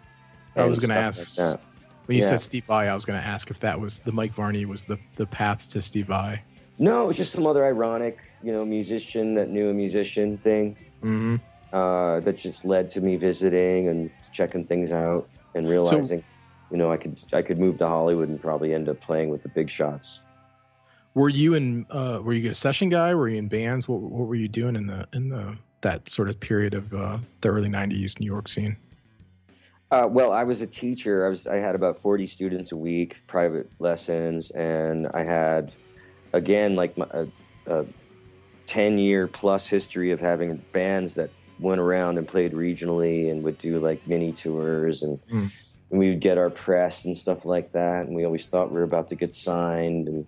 [0.56, 1.60] I was gonna ask- like that.
[2.06, 2.30] When you Yeah.
[2.30, 4.84] said Steve Vai, I was going to ask if that was the Mike Varney was
[4.84, 6.40] the the paths to Steve Vai.
[6.78, 10.76] No, it was just some other ironic, you know, musician that knew a musician thing
[11.00, 11.36] hmm
[11.72, 16.22] uh, that just led to me visiting and checking things out and realizing,
[16.70, 19.42] you know, I could I could move to Hollywood and probably end up playing with
[19.42, 20.22] the big shots.
[21.14, 21.86] Were you in?
[21.90, 23.14] Uh, were you a session guy?
[23.14, 23.86] Were you in bands?
[23.86, 27.18] What, what were you doing in the in the that sort of period of uh,
[27.42, 28.76] the early '90s New York scene?
[29.90, 31.26] Uh, well, I was a teacher.
[31.26, 35.72] I was I had about forty students a week, private lessons, and I had,
[36.32, 37.26] again, like my, a,
[37.66, 37.86] a
[38.64, 43.58] ten year plus history of having bands that went around and played regionally and would
[43.58, 45.50] do like mini tours, and, Mm.
[45.90, 48.06] and we would get our press and stuff like that.
[48.06, 50.26] And we always thought we were about to get signed, and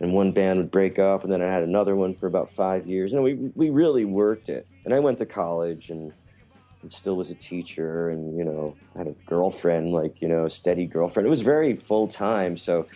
[0.00, 2.86] and one band would break up, and then I had another one for about five
[2.86, 4.66] years, and we we really worked it.
[4.84, 6.12] And I went to college and
[6.88, 10.86] still was a teacher and you know had a girlfriend like you know a steady
[10.86, 11.26] girlfriend.
[11.26, 12.86] It was very full time so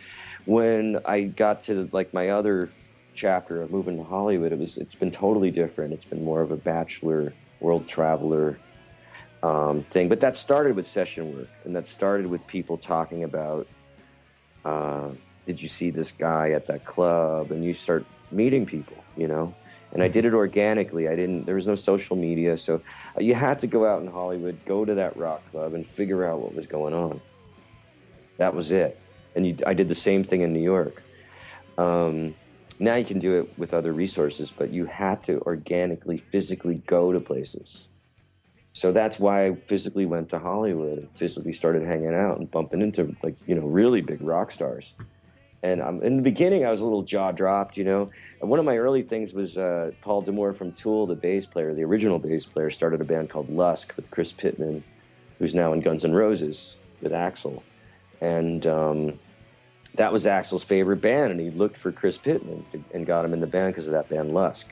[0.45, 2.69] when i got to like my other
[3.13, 5.93] chapter of moving to hollywood it was it's been totally different.
[5.93, 8.57] It's been more of a bachelor world traveler
[9.43, 10.09] um, thing.
[10.09, 13.67] But that started with session work and that started with people talking about
[14.63, 15.11] uh,
[15.45, 19.53] did you see this guy at that club and you start meeting people you know
[19.93, 22.81] and i did it organically i didn't there was no social media so
[23.17, 26.25] uh, you had to go out in Hollywood, go to that rock club, and figure
[26.25, 27.21] out what was going on.
[28.37, 28.99] That was it.
[29.35, 31.01] And you, I did the same thing in New York.
[31.77, 32.35] Um,
[32.79, 37.13] now you can do it with other resources, but you had to organically, physically go
[37.13, 37.87] to places.
[38.73, 42.81] So that's why I physically went to Hollywood and physically started hanging out and bumping
[42.81, 44.93] into like you know really big rock stars.
[45.65, 48.11] And um, in the beginning, I was a little jaw dropped, you know.
[48.39, 51.73] And one of my early things was uh, Paul D'Amour from Tool, the bass player,
[51.73, 54.83] the original bass player, started a band called Lusk with Chris Pitman,
[55.39, 57.63] who's now in Guns N' Roses with Axl.
[58.21, 59.19] And um,
[59.95, 63.39] that was Axl's favorite band, and he looked for Chris Pitman and got him in
[63.39, 64.69] the band because of that band Lusk.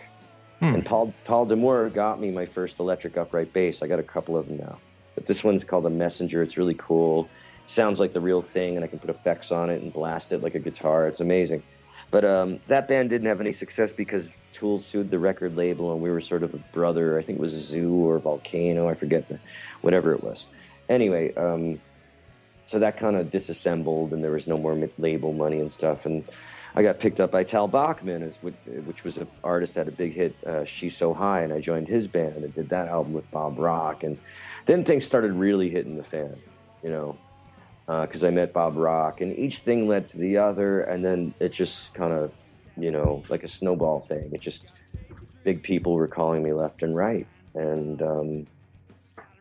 [0.60, 0.76] Hmm.
[0.76, 3.82] And Paul Paul D'Amour got me my first electric upright bass.
[3.82, 4.78] I got a couple of them now,
[5.16, 6.44] but this one's called the Messenger.
[6.44, 7.28] It's really cool.
[7.66, 10.42] Sounds like the real thing, and I can put effects on it and blast it
[10.42, 11.08] like a guitar.
[11.08, 11.64] It's amazing.
[12.12, 16.02] But um, that band didn't have any success because Tool sued the record label, and
[16.02, 17.18] we were sort of a brother.
[17.18, 18.88] I think it was Zoo or Volcano.
[18.88, 19.40] I forget the,
[19.82, 20.46] whatever it was.
[20.90, 21.82] Anyway, um,
[22.66, 26.06] so that kind of disassembled, and there was no more label money and stuff.
[26.06, 26.24] And
[26.76, 30.14] I got picked up by Tal Bachman, which, was an artist that had a big
[30.14, 33.30] hit, uh, "She's So High," and I joined his band and did that album with
[33.32, 34.04] Bob Rock.
[34.04, 34.18] And
[34.66, 36.38] then things started really hitting the fan,
[36.84, 37.18] you know,
[37.86, 41.52] because I met Bob Rock, and each thing led to the other, and then it
[41.52, 42.34] just kind of,
[42.78, 44.32] you know, like a snowball thing.
[44.34, 44.72] It just
[45.44, 48.48] big people were calling me left and right, and um,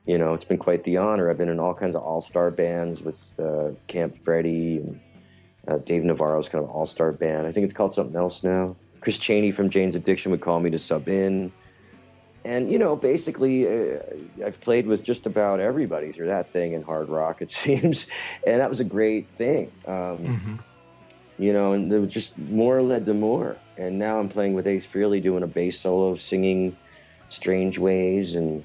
[0.07, 1.31] you know, it's been quite the honor.
[1.31, 5.01] I've been in all kinds of all-star bands with uh, Camp Freddy and
[5.69, 7.47] uh, Dave Navarro's kind of all-star band.
[7.47, 8.75] I think it's called something else now.
[9.01, 11.53] Chris Chaney from Jane's Addiction would call me to sub in.
[12.45, 14.01] And, you know, basically, uh,
[14.45, 18.07] I've played with just about everybody through that thing in hard rock, it seems.
[18.47, 19.71] And that was a great thing.
[19.87, 20.57] Um, hmm
[21.39, 23.57] you know, and there was just more led to more.
[23.77, 26.77] And now I'm playing with Ace Frehley doing a bass solo, singing
[27.29, 28.65] strange ways, and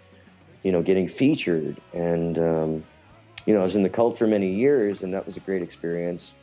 [0.64, 1.82] you know, getting featured.
[1.94, 2.84] And um,
[3.48, 5.62] you know, I was in the cult for many years, and that was a great
[5.62, 6.36] experience,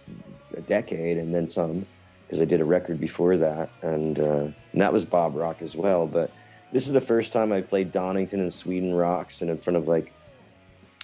[0.57, 1.87] a decade and then some,
[2.27, 5.77] because I did a record before that, and uh, and that was Bob Rock as
[5.77, 6.07] well.
[6.07, 6.33] But
[6.75, 9.87] this is the first time I played Donington and Sweden Rocks, and in front of
[9.87, 10.13] like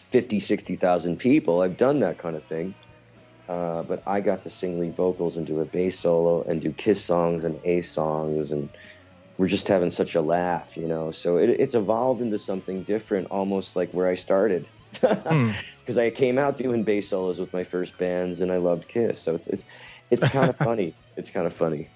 [0.09, 1.63] 50, 60,000 people.
[1.63, 2.75] I've done that kind of thing.
[3.49, 6.73] Uh, but I got to sing lead vocals and do a bass solo and do
[6.73, 8.69] Kiss songs and Ace songs, and
[9.39, 11.13] we're just having such a laugh, you know.
[11.13, 16.37] So it, it's evolved into something different, almost like where I started, because I came
[16.37, 19.21] out doing bass solos with my first bands, and I loved Kiss.
[19.21, 19.65] So it's it's
[20.11, 20.95] it's kind of funny.
[21.17, 21.89] It's kind of funny.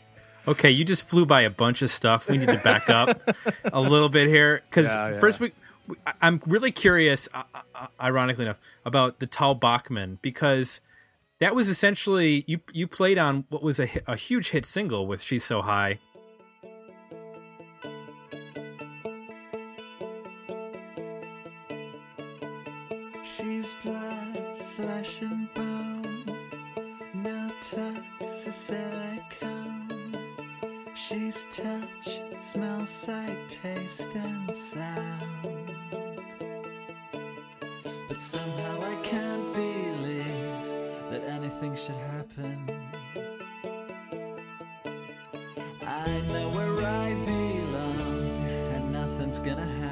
[0.47, 2.29] Okay, you just flew by a bunch of stuff.
[2.29, 3.19] We need to back up
[3.65, 5.19] a little bit here because Yeah, yeah.
[5.21, 5.53] first we,
[5.89, 7.43] we- I- I'm really curious, uh,
[7.75, 10.81] uh, ironically enough, about the Tal Bachman because
[11.41, 15.23] that was essentially you you played on what was a, a huge hit single with
[15.23, 15.99] "She's So High."
[23.23, 24.39] She's blood,
[24.77, 26.25] flesh and bone.
[27.15, 29.54] No tox or silicone.
[31.07, 35.71] She's touch, smell, sight, taste, and sound.
[38.09, 42.71] But somehow I can't believe that anything should happen.
[45.83, 49.84] I know where I belong, and nothing's gonna happen.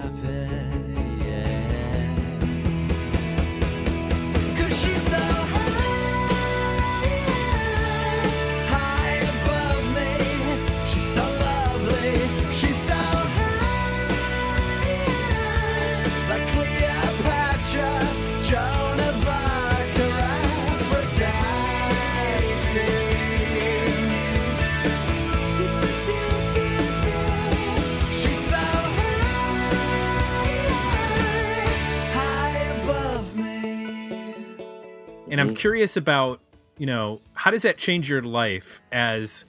[35.62, 36.40] Curious about,
[36.77, 39.44] you know, how does that change your life as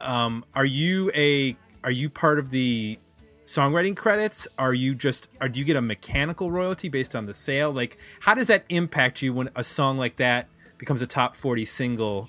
[0.00, 2.98] um are you a are you part of the
[3.46, 4.48] songwriting credits?
[4.58, 7.70] Are you just or do you get a mechanical royalty based on the sale?
[7.70, 11.64] Like how does that impact you when a song like that becomes a top 40
[11.64, 12.28] single?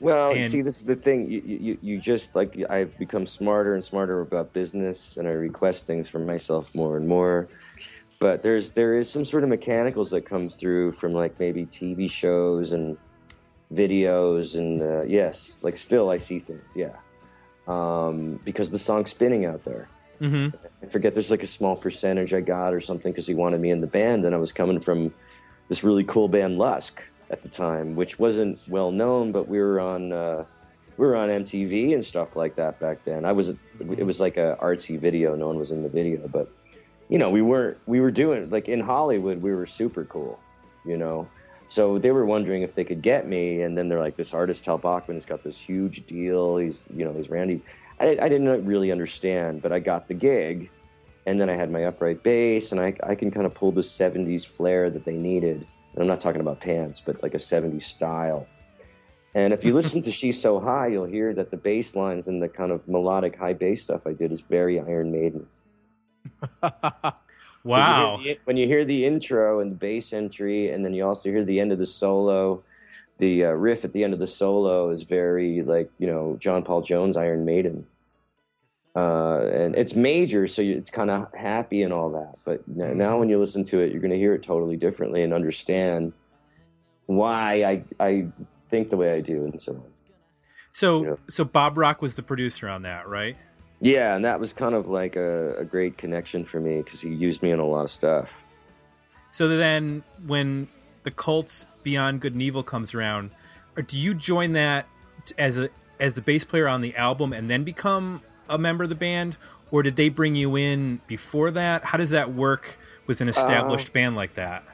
[0.00, 1.30] Well, And- see, this is the thing.
[1.30, 5.86] You, you, you just like I've become smarter and smarter about business, and I request
[5.86, 7.46] things for myself more and more.
[8.20, 12.08] But there's there is some sort of mechanicals that come through from like maybe TV
[12.08, 12.98] shows and
[13.72, 16.96] videos, and uh, yes, like still I see things, yeah,
[17.66, 19.88] um, because the song's spinning out there.
[20.20, 20.52] Mhm.
[20.82, 23.70] I forget there's like a small percentage I got or something because he wanted me
[23.70, 25.14] in the band, and I was coming from
[25.68, 29.80] this really cool band Lusk at the time, which wasn't well known, but we were
[29.80, 30.44] on uh,
[30.98, 33.24] we were on MTV and stuff like that back then.
[33.24, 35.34] I was it was like a artsy video.
[35.36, 36.50] No one was in the video, but
[37.10, 40.40] you know we weren't we were doing like in Hollywood we were super cool,
[40.86, 41.28] you know.
[41.68, 44.64] So they were wondering if they could get me, and then they're like, "This artist
[44.64, 46.56] Tal Bachman has got this huge deal.
[46.56, 47.62] He's you know he's Randy."
[48.00, 50.70] I, I didn't really understand, but I got the gig,
[51.26, 53.82] and then I had my upright bass, and I, I can kind of pull the
[53.82, 55.66] 70s flair that they needed.
[55.92, 58.46] And I'm not talking about pants, but like a 70s style.
[59.34, 62.42] And if you listen to She's So High, you'll hear that the bass lines and
[62.42, 65.46] the kind of melodic high bass stuff I did is very Iron Maiden.
[66.62, 67.14] 'Cause
[67.64, 68.16] you Wow.
[68.16, 71.44] the- when you hear the intro and the bass entry, and then you also hear
[71.44, 72.62] the end of the solo,
[73.18, 76.62] the uh, riff at the end of the solo is very like you know John
[76.64, 77.86] Paul Jones Iron Maiden,
[78.96, 82.36] uh, and it's major, so you, it's kind of happy and all that.
[82.44, 85.22] But n- now when you listen to it, you're going to hear it totally differently
[85.22, 86.12] and understand
[87.06, 88.28] why I I
[88.70, 89.82] think the way I do and so on.
[90.72, 91.14] So Yeah.
[91.28, 93.36] so Bob Rock was the producer on that, right?
[93.80, 97.08] Yeah, and that was kind of like a, a great connection for me because he
[97.08, 98.44] used me in a lot of stuff.
[99.30, 100.68] So then when
[101.04, 103.30] the Cult's Beyond Good and Evil comes around,
[103.76, 104.86] or do you join that
[105.38, 108.90] as a as the bass player on the album and then become a member of
[108.90, 109.36] the band
[109.70, 111.84] or did they bring you in before that?
[111.84, 113.94] How does that work with an established uh-huh.
[113.94, 114.64] band like that?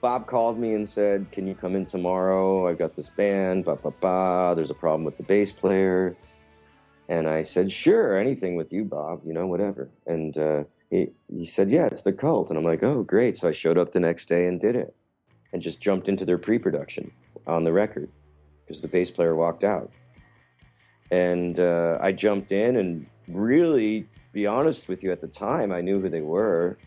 [0.00, 2.68] Bob called me and said, "Can you come in tomorrow?
[2.68, 3.64] I've got this band.
[3.64, 4.52] Ba ba ba.
[4.56, 6.16] There's a problem with the bass player."
[7.12, 9.20] And I said, "Sure, anything with you, Bob.
[9.22, 12.82] You know, whatever." And uh, he he said, "Yeah, it's the Cult." And I'm like,
[12.82, 14.96] "Oh, great!" So I showed up the next day and did it,
[15.52, 17.12] and just jumped into their pre-production
[17.46, 18.08] on the record
[18.64, 19.90] because the bass player walked out.
[21.10, 25.82] And uh, I jumped in and really, be honest with you, at the time, I
[25.82, 26.78] knew who they were.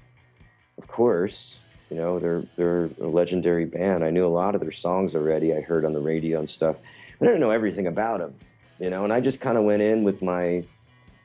[0.79, 1.59] Of course,
[1.91, 4.03] you know they're they're a legendary band.
[4.03, 5.53] I knew a lot of their songs already.
[5.53, 6.77] I heard on the radio and stuff.
[7.21, 8.33] I didn't know everything about them,
[8.79, 9.03] you know.
[9.03, 10.63] And I just kind of went in with my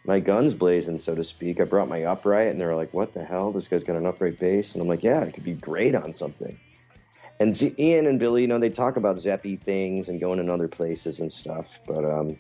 [0.05, 1.61] my guns blazing, so to speak.
[1.61, 3.53] I brought my upright, and they were like, "What the hell?
[3.53, 6.15] This guy's got an upright bass." And I'm like, "Yeah, it could be great on
[6.15, 6.59] something."
[7.39, 10.51] And Z- Ian and Billy, you know, they talk about Zeppy things and going in
[10.51, 12.37] other places and stuff, but um,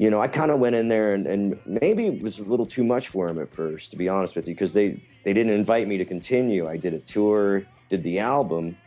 [0.00, 2.64] you know, I kind of went in there and, and maybe it was a little
[2.64, 5.52] too much for them at first, to be honest with you, because they they didn't
[5.52, 6.66] invite me to continue.
[6.66, 8.78] I did a tour, did the album,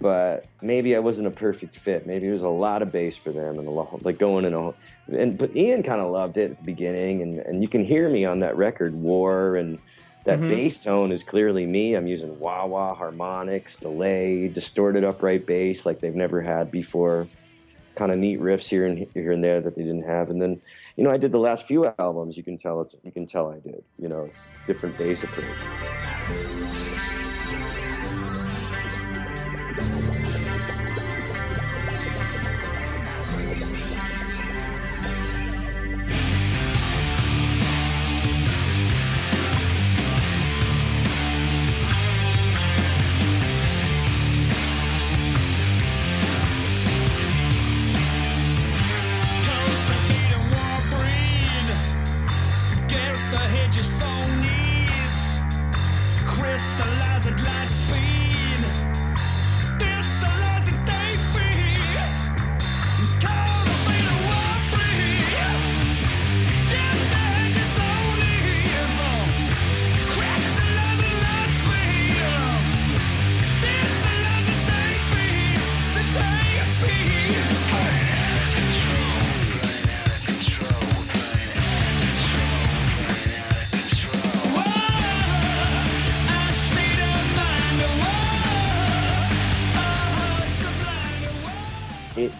[0.00, 2.06] but maybe I wasn't a perfect fit.
[2.06, 4.54] Maybe it was a lot of bass for them and a lot like going in
[4.54, 4.72] a
[5.08, 8.08] and but Ian kind of loved it at the beginning, and and you can hear
[8.08, 9.78] me on that record, War, and
[10.24, 10.48] that Mhm.
[10.48, 11.94] bass tone is clearly me.
[11.94, 17.26] I'm using wah wah harmonics, delay, distorted upright bass like they've never had before.
[17.94, 20.62] Kind of neat riffs here and here and there that they didn't have, and then
[20.96, 22.36] you know I did the last few albums.
[22.38, 23.84] You can tell it's you can tell I did.
[23.98, 26.01] You know, it's different bass approach.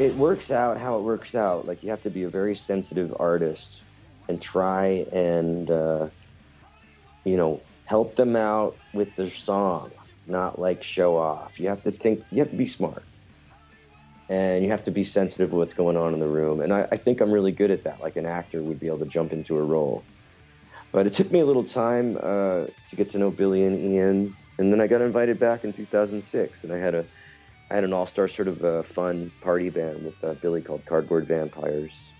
[0.03, 1.67] It, works out how it works out.
[1.67, 3.83] Like you have to be a very sensitive artist
[4.29, 6.09] and try and uh,
[7.25, 9.91] you know help them out with their song,
[10.27, 11.61] not like show off.
[11.61, 12.25] You have to think.
[12.31, 13.05] You have to be smart,
[14.29, 16.61] and you have to be sensitive to what's going on in the room.
[16.61, 18.01] And I, I think I'm really good at that.
[18.01, 20.03] Like an actor would be able to jump into a role.
[20.91, 24.37] But it took me a little time uh, to get to know Billy and Ian,
[24.59, 27.07] and then I got invited back in 2006, and I had a
[27.73, 32.11] I had an all-star sort of fun party band with uh, Billy called Cardboard Vampyres,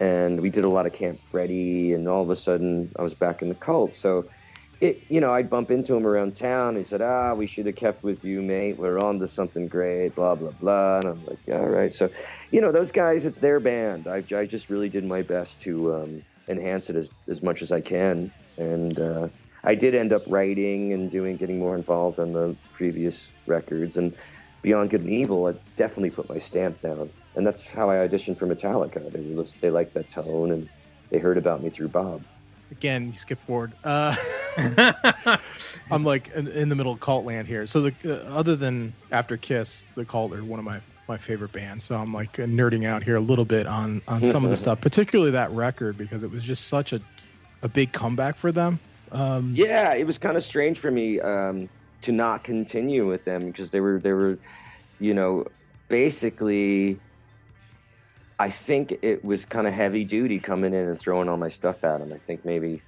[0.00, 3.14] and we did a lot of Camp Freddy, and all of a sudden I was
[3.14, 3.94] back in the cult.
[3.94, 4.28] So,
[4.80, 6.74] it you know I'd bump into him around town.
[6.74, 8.76] He said, "Ah, we should have kept with you, mate.
[8.76, 12.10] We're on to something great." Blah blah blah, and I'm like, "Yeah, all right." So,
[12.50, 14.08] you know, those guys, it's their band.
[14.08, 17.70] I, I just really did my best to um, enhance it as as much as
[17.70, 18.98] I can, and.
[18.98, 19.28] Uh,
[19.64, 24.14] I did end up writing and doing, getting more involved on the previous records, and
[24.66, 28.36] Beyond Good and Evil, I definitely put my stamp down, and that's how I auditioned
[28.36, 29.12] for Metallica.
[29.12, 30.68] They they liked that tone, and
[31.08, 32.24] they heard about me through Bob.
[32.72, 33.74] Again, you skip forward.
[33.84, 34.16] Uh,
[35.88, 37.68] I'm like in, in the middle of cult land here.
[37.68, 41.52] So the uh, other than After Kiss, the Cult are one of my my favorite
[41.52, 41.84] bands.
[41.84, 44.80] So I'm like nerding out here a little bit on on some of the stuff,
[44.80, 47.00] particularly that record because it was just such a
[47.62, 48.80] a big comeback for them.
[49.12, 51.68] Um, Yeah, it was kind of strange for me um,
[52.02, 54.38] to not continue with them because they were they were,
[55.00, 55.46] you know,
[55.88, 57.00] basically.
[58.38, 61.82] I think it was kind of heavy duty coming in and throwing all my stuff
[61.84, 62.12] at them.
[62.12, 62.82] I think maybe,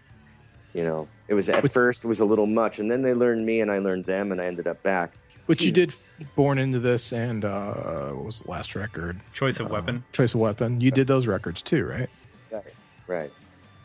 [0.75, 3.47] you know, it was at first it was a little much, and then they learned
[3.47, 5.15] me and I learned them, and I ended up back.
[5.49, 5.95] But you did
[6.37, 9.19] Born Into This and uh, what was the last record?
[9.33, 10.05] Choice of weapon.
[10.13, 10.83] Choice of Weapon.
[10.83, 12.11] You did those records too, right?
[12.51, 12.75] Right,
[13.07, 13.33] right.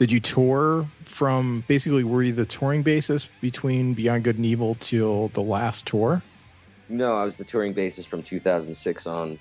[0.03, 4.75] Did you tour from basically were you the touring basis between Beyond Good and Evil
[4.75, 6.23] till the last tour?
[6.89, 9.39] No, I was the touring bassist from 2006 on,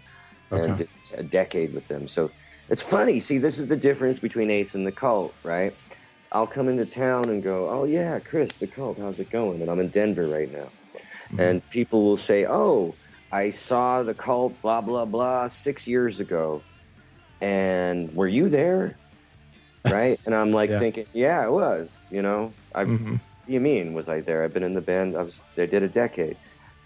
[0.53, 0.77] and Okay.
[0.77, 2.07] did a decade with them.
[2.07, 2.31] So
[2.69, 3.19] it's funny.
[3.19, 5.75] See, this is the difference between Ace and the Cult, right?
[6.31, 9.69] I'll come into town and go, "Oh yeah, Chris, the Cult, how's it going?" And
[9.69, 11.41] I'm in Denver right now, mm-hmm.
[11.41, 12.95] and people will say, "Oh,
[13.33, 16.63] I saw the Cult, blah blah blah, six years ago,
[17.41, 18.97] and were you there?"
[19.85, 20.19] Right?
[20.27, 20.79] and I'm like Yeah.
[20.79, 23.13] thinking, "Yeah, I was." You know, I Mhm.
[23.13, 24.45] what do you mean was I there?
[24.45, 25.17] I've been in the band.
[25.17, 25.43] I was.
[25.57, 26.37] They did a decade.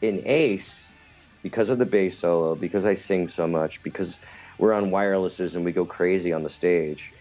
[0.02, 0.98] In Ace,
[1.42, 4.18] because of the bass solo, because I sing so much, because
[4.58, 7.12] we're on wirelesses and we go crazy on the stage,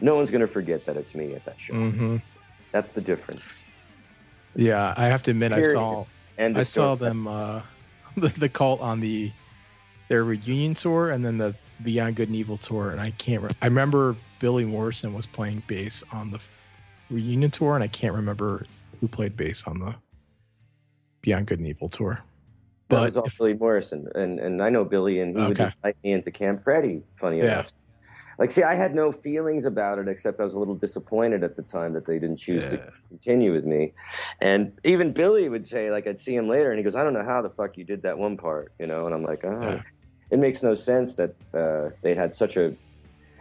[0.00, 1.74] no one's gonna forget that it's me at that show.
[1.74, 2.22] Mhm.
[2.72, 3.64] That's the difference.
[4.54, 6.04] Yeah, I have to admit, I saw
[6.36, 7.62] And I saw them uh,
[8.16, 9.32] the, the cult on the
[10.08, 13.42] their reunion tour and then the Beyond Good and Evil tour, and I can't.
[13.42, 16.40] Re- I remember Billy Morrison was playing bass on the
[17.10, 18.66] reunion tour, and I can't remember
[19.00, 19.94] who played bass on the
[21.22, 22.20] Beyond Good and Evil tour.
[22.88, 25.60] That But was all if- Billy Morrison, and and I know Billy, and he would
[25.60, 25.72] Okay.
[25.76, 27.02] invite me into Camp Freddy.
[27.16, 27.44] Funny Yeah.
[27.44, 27.70] enough,
[28.38, 31.56] like see, I had no feelings about it except I was a little disappointed at
[31.56, 33.92] the time that they didn't choose to continue with me.
[34.40, 37.12] And even Billy would say, like, I'd see him later, and he goes, "I don't
[37.14, 39.60] know how the fuck you did that one part," you know, and I'm like, "Oh,
[39.60, 39.82] Yeah.
[40.30, 42.74] it makes no sense that uh, they had such a."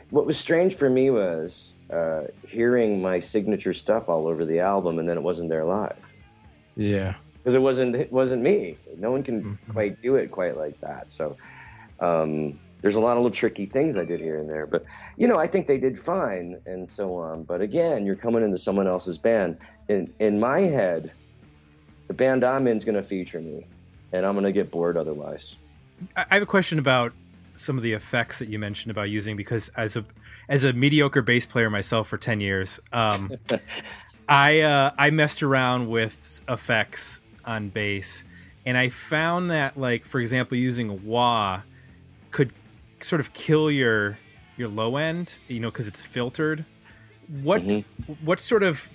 [0.09, 4.99] What was strange for me was uh, hearing my signature stuff all over the album,
[4.99, 5.97] and then it wasn't there live
[6.75, 8.77] yeah, because it wasn't it wasn't me.
[8.97, 9.57] No one can Mhm.
[9.73, 11.09] quite do it quite like that.
[11.09, 11.35] So
[11.99, 14.85] um, there's a lot of little tricky things I did here and there, but
[15.17, 17.43] you know I think they did fine and so on.
[17.43, 19.57] But again, you're coming into someone else's band.
[19.89, 21.11] In in my head,
[22.07, 23.65] the band I'm in is going to feature me,
[24.13, 25.55] and I'm going to get bored otherwise.
[26.15, 27.11] I I have a question about
[27.57, 30.05] some of the effects that you mentioned about using because as a
[30.47, 33.29] as a mediocre bass player myself for 10 years um,
[34.29, 38.23] I uh, I messed around with effects on bass.
[38.65, 41.61] And I found that like for example using a wah
[42.31, 42.51] could
[42.99, 44.19] sort of kill your
[44.57, 46.65] your low end you know because it's filtered.
[47.41, 47.85] What Mhm.
[48.21, 48.89] what sort of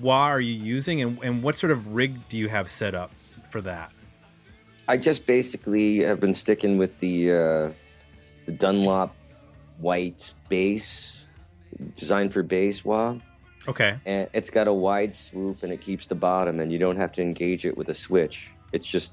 [0.00, 3.12] wah are you using and, and what sort of rig do you have set up
[3.50, 3.92] for that?
[4.88, 7.70] I just basically have been sticking with the uh,
[8.50, 9.14] the Dunlop
[9.78, 11.24] white bass,
[11.94, 13.16] designed for bass wah.
[13.68, 13.98] okay.
[14.04, 17.12] And it's got a wide swoop and it keeps the bottom and you don't have
[17.12, 18.50] to engage it with a switch.
[18.72, 19.12] It's just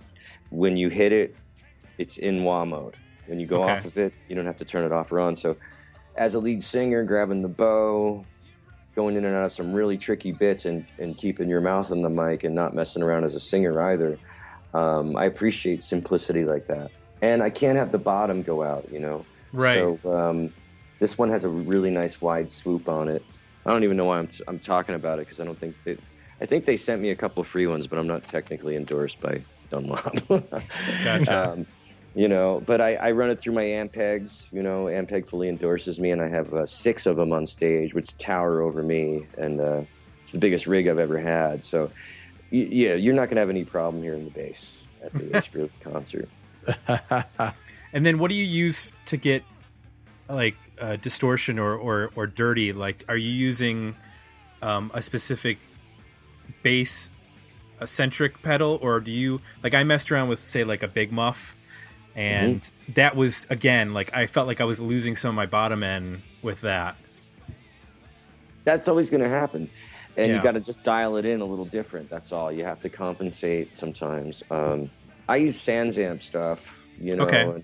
[0.49, 1.35] when you hit it
[1.97, 2.95] it's in wah mode.
[3.27, 3.73] When you go Okay.
[3.73, 5.35] off of it you don't have to turn it off or on.
[5.35, 5.55] So
[6.15, 8.25] as a lead singer grabbing the bow
[8.95, 12.01] going in and out of some really tricky bits and, and keeping your mouth on
[12.01, 14.17] the mic and not messing around as a singer either
[14.73, 16.89] um, i appreciate simplicity like that
[17.21, 20.53] and i can't have the bottom go out you know right so um,
[20.99, 23.23] this one has a really nice wide swoop on it.
[23.65, 25.97] I don't even know why I'm, I'm talking about it because I don't think they,
[26.41, 29.43] I think they sent me a couple free ones, but I'm not technically endorsed by
[29.69, 30.27] Dunlop.
[31.03, 31.51] Gotcha.
[31.51, 31.67] um,
[32.15, 34.51] you know, but I, I run it through my Ampegs.
[34.51, 37.93] You know, Ampeg fully endorses me, and I have uh, six of them on stage,
[37.93, 39.81] which tower over me, and uh,
[40.23, 41.63] it's the biggest rig I've ever had.
[41.63, 41.91] So,
[42.51, 45.49] y- yeah, you're not gonna have any problem hearing the bass at the Ace
[45.83, 46.27] concert.
[47.93, 49.43] And then what do you use to get
[50.29, 52.73] like uh, distortion or, or or dirty?
[52.73, 53.95] Like, are you using
[54.61, 55.57] um, a specific
[56.63, 57.09] bass
[57.85, 59.73] centric pedal, or do you like?
[59.73, 61.55] I messed around with say like a big muff,
[62.13, 65.81] and that was again like I felt like I was losing some of my bottom
[65.81, 66.97] end with that.
[68.65, 69.69] That's always gonna happen,
[70.17, 70.35] and Yeah.
[70.37, 72.09] you got to just dial it in a little different.
[72.09, 72.51] That's all.
[72.51, 74.43] You have to compensate sometimes.
[74.51, 74.89] Um,
[75.27, 77.25] I use Sansamp stuff, you know.
[77.25, 77.41] Okay.
[77.43, 77.63] and,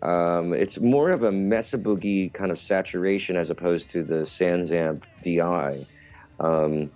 [0.00, 5.02] um, it's more of a Mesa Boogie kind of saturation as opposed to the Sansamp
[5.22, 5.86] DI.
[6.38, 6.90] Um,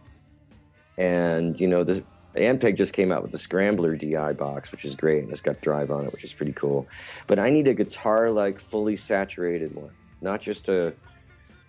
[0.98, 2.04] and you know, the
[2.36, 5.22] Ampeg just came out with the Scrambler DI box, which is great.
[5.22, 6.86] and It's got drive on it, which is pretty cool.
[7.26, 9.90] But I need a guitar like fully saturated one,
[10.20, 10.94] not just a,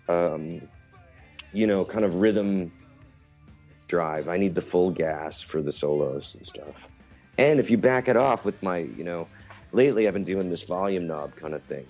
[0.08, 0.68] um,
[1.52, 2.72] you know, kind of rhythm
[3.88, 4.28] drive.
[4.28, 6.88] I need the full gas for the solos and stuff.
[7.38, 9.28] And if you back it off with my, you know,
[9.72, 11.86] lately I've been doing this volume knob kind of thing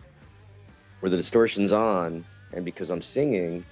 [1.01, 3.65] where the distortion's on, and because I'm singing,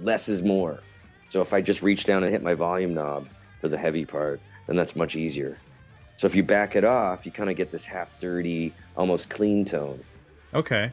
[0.00, 0.80] less is more.
[1.28, 3.28] So if I just reach down and hit my volume knob
[3.60, 5.58] for the heavy part, then that's much easier.
[6.16, 9.64] So if you back it off, you kind of get this half dirty, almost clean
[9.64, 10.02] tone.
[10.52, 10.92] Okay.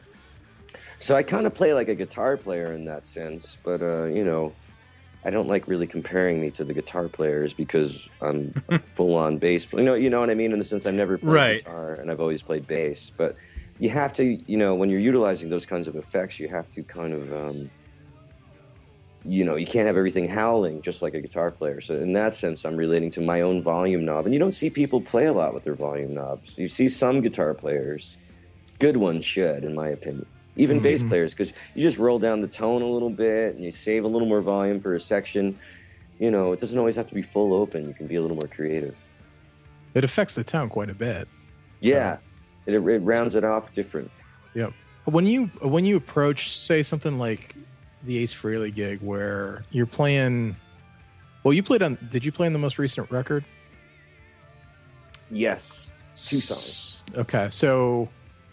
[0.98, 4.24] So I kind of play like a guitar player in that sense, but uh, you
[4.24, 4.52] know,
[5.24, 8.52] I don't like really comparing me to the guitar players because I'm
[8.82, 9.66] full-on bass.
[9.72, 11.58] You know, you know what I mean in the sense I've never played Right.
[11.64, 13.10] guitar and I've always played bass.
[13.16, 13.36] But
[13.78, 16.82] you have to, you know, when you're utilizing those kinds of effects, you have to
[16.82, 17.70] kind of, um,
[19.24, 21.80] you know, you can't have everything howling just like a guitar player.
[21.80, 24.68] So in that sense, I'm relating to my own volume knob, and you don't see
[24.70, 26.58] people play a lot with their volume knobs.
[26.58, 28.16] You see some guitar players,
[28.80, 30.26] good ones should, in my opinion.
[30.56, 31.08] Even bass mm-hmm.
[31.08, 34.08] players, because you just roll down the tone a little bit and you save a
[34.08, 35.58] little more volume for a section.
[36.18, 37.88] You know, it doesn't always have to be full open.
[37.88, 39.02] You can be a little more creative.
[39.94, 41.26] it affects the tone quite a bit.
[41.80, 42.18] Yeah,
[42.66, 44.10] it, it rounds it off different.
[44.54, 44.72] Yep.
[45.06, 47.56] When you when you approach, say something like
[48.04, 50.56] the Ace Frehley gig, where you're playing,
[51.42, 51.98] well, you played on.
[52.10, 53.44] Did you play on the most recent record?
[55.30, 57.02] Yes, two songs.
[57.16, 58.08] Okay, so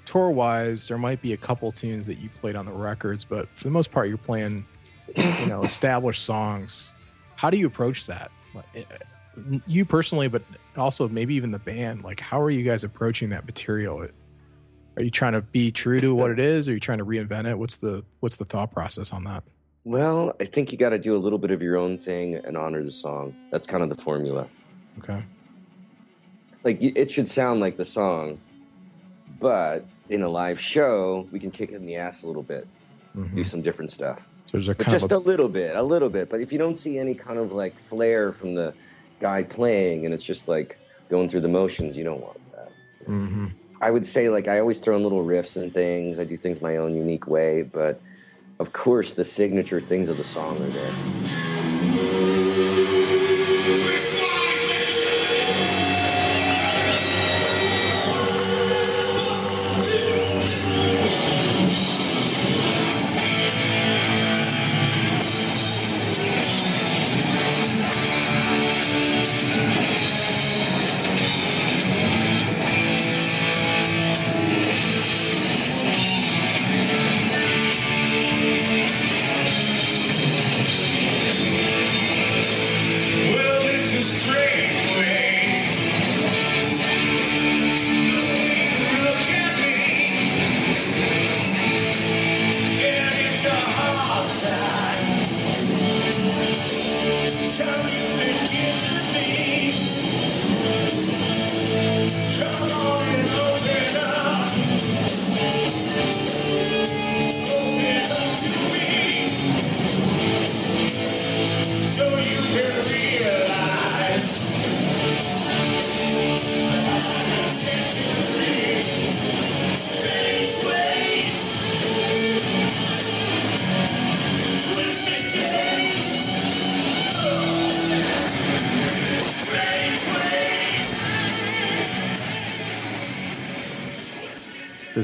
[0.10, 3.47] tour wise, there might be a couple tunes that you played on the records, but
[3.55, 4.66] for the most part, you're playing,
[5.16, 6.93] you know, established songs.
[7.36, 8.32] How do you approach that?
[8.76, 8.84] Eh,
[9.68, 10.41] You personally, but
[10.76, 12.03] also maybe even the band.
[12.03, 14.07] Like, how are you guys approaching that material?
[14.97, 16.68] Are you trying to be true to what it is?
[16.68, 17.57] Or are you trying to reinvent it?
[17.57, 19.43] What's the what's the thought process on that?
[19.84, 22.57] Well, I think you got to do a little bit of your own thing and
[22.57, 23.36] honor the song.
[23.51, 24.47] That's kind of the formula.
[24.97, 25.24] Okay.
[26.64, 28.41] Like it should sound like the song,
[29.39, 32.68] but in a live show, we can kick it in the ass a little bit,
[33.16, 33.36] Mhm.
[33.36, 34.28] do some different stuff.
[34.47, 36.30] So there's a just a a, little bit, a little bit.
[36.30, 38.74] But if you don't see any kind of like flair from the
[39.20, 40.78] guy playing and it's just like
[41.10, 42.72] going through the motions, you don't want that.
[43.07, 43.51] Mhm.
[43.82, 46.18] I would say like I always throw in little riffs and things.
[46.20, 48.01] I do things my own unique way, but
[48.60, 50.93] of course the signature things of the song are there.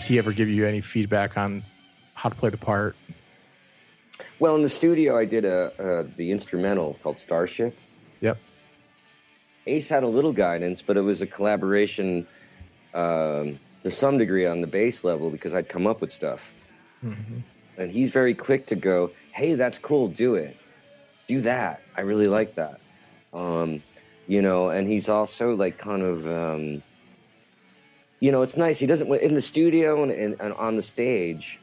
[0.05, 1.63] Does he ever give you any feedback on
[2.13, 2.95] how to play the part?
[4.37, 7.75] Well, in the studio, I did a uh, the instrumental called Starship.
[8.21, 8.37] Yep.
[9.65, 12.27] Ace had a little guidance, but it was a collaboration
[12.93, 16.53] um, to some degree on the bass level because I'd come up with stuff.
[17.01, 20.55] And he's very quick to go, hey, that's cool, do it.
[21.27, 21.81] Do that.
[21.97, 22.79] I really like that.
[23.33, 23.81] Um,
[24.27, 26.83] you know, and he's also like kind of, um,
[28.19, 28.79] you know, it's nice.
[28.79, 31.59] He doesn't, in the studio and, and, and on the stage,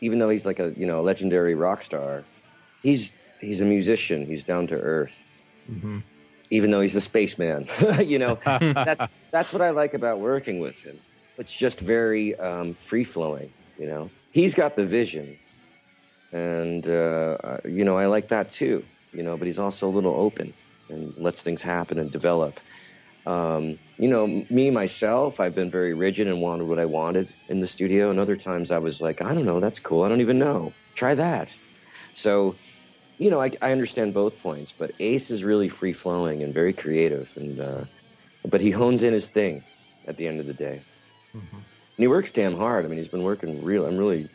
[0.00, 2.24] even though he's like a, you know, legendary rock star,
[2.82, 4.26] he's, he's a musician.
[4.26, 5.28] He's down to earth
[6.52, 7.66] even though he's a spaceman.
[8.04, 10.96] you know, that's that's what I like about working with him.
[11.38, 13.50] It's just very um, free flowing.
[13.78, 15.38] You know, he's got the vision,
[16.30, 18.84] and uh, uh, you know I like that too.
[19.12, 20.52] You know, but he's also a little open
[20.88, 22.60] and lets things happen and develop.
[23.26, 27.60] Um, you know, me myself, I've been very rigid and wanted what I wanted in
[27.60, 30.02] the studio, and other times I was like, I don't know, that's cool.
[30.02, 30.72] I don't even know.
[30.94, 31.54] Try that.
[32.14, 32.56] So
[33.22, 36.72] you know, I, I understand both points, but Ace is really free flowing and very
[36.72, 37.84] creative, and uh,
[38.48, 39.62] but he hones in his thing
[40.08, 40.80] at the end of the day,
[41.52, 41.62] and
[41.96, 42.84] he works damn hard.
[42.84, 43.86] I mean, he's been working real.
[43.86, 44.28] I'm really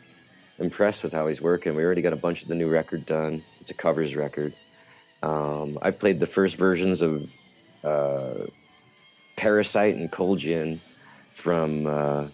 [0.58, 1.74] impressed with how he's working.
[1.74, 3.42] We already got a bunch of the new record done.
[3.60, 4.54] It's a covers record.
[5.22, 7.30] Um, I've played the first versions of
[7.84, 8.46] uh,
[9.42, 10.80] Parasite and Cold Gin
[11.32, 11.86] from.
[11.86, 12.26] Uh,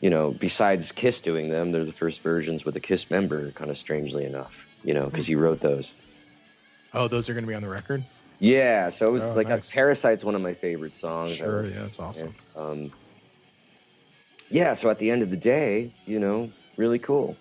[0.00, 3.68] you know, besides Kiss doing them, they're the first versions with a Kiss member, kind
[3.68, 5.92] of strangely enough, you know, because he wrote those.
[6.94, 8.04] Oh, those are going to be on the record.
[8.38, 9.72] Yeah, so it was Oh, like nice.
[9.72, 11.34] Parasite's one of my favorite songs.
[11.34, 12.32] Sure, I- yeah, It's awesome.
[12.54, 12.92] Um,
[14.50, 17.36] yeah, so at the end of the day, you know, really cool,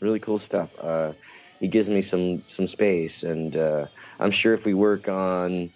[0.00, 0.74] really cool stuff.
[0.78, 1.12] Uh,
[1.60, 3.86] he gives me some some space, and uh,
[4.20, 5.70] I'm sure if we work on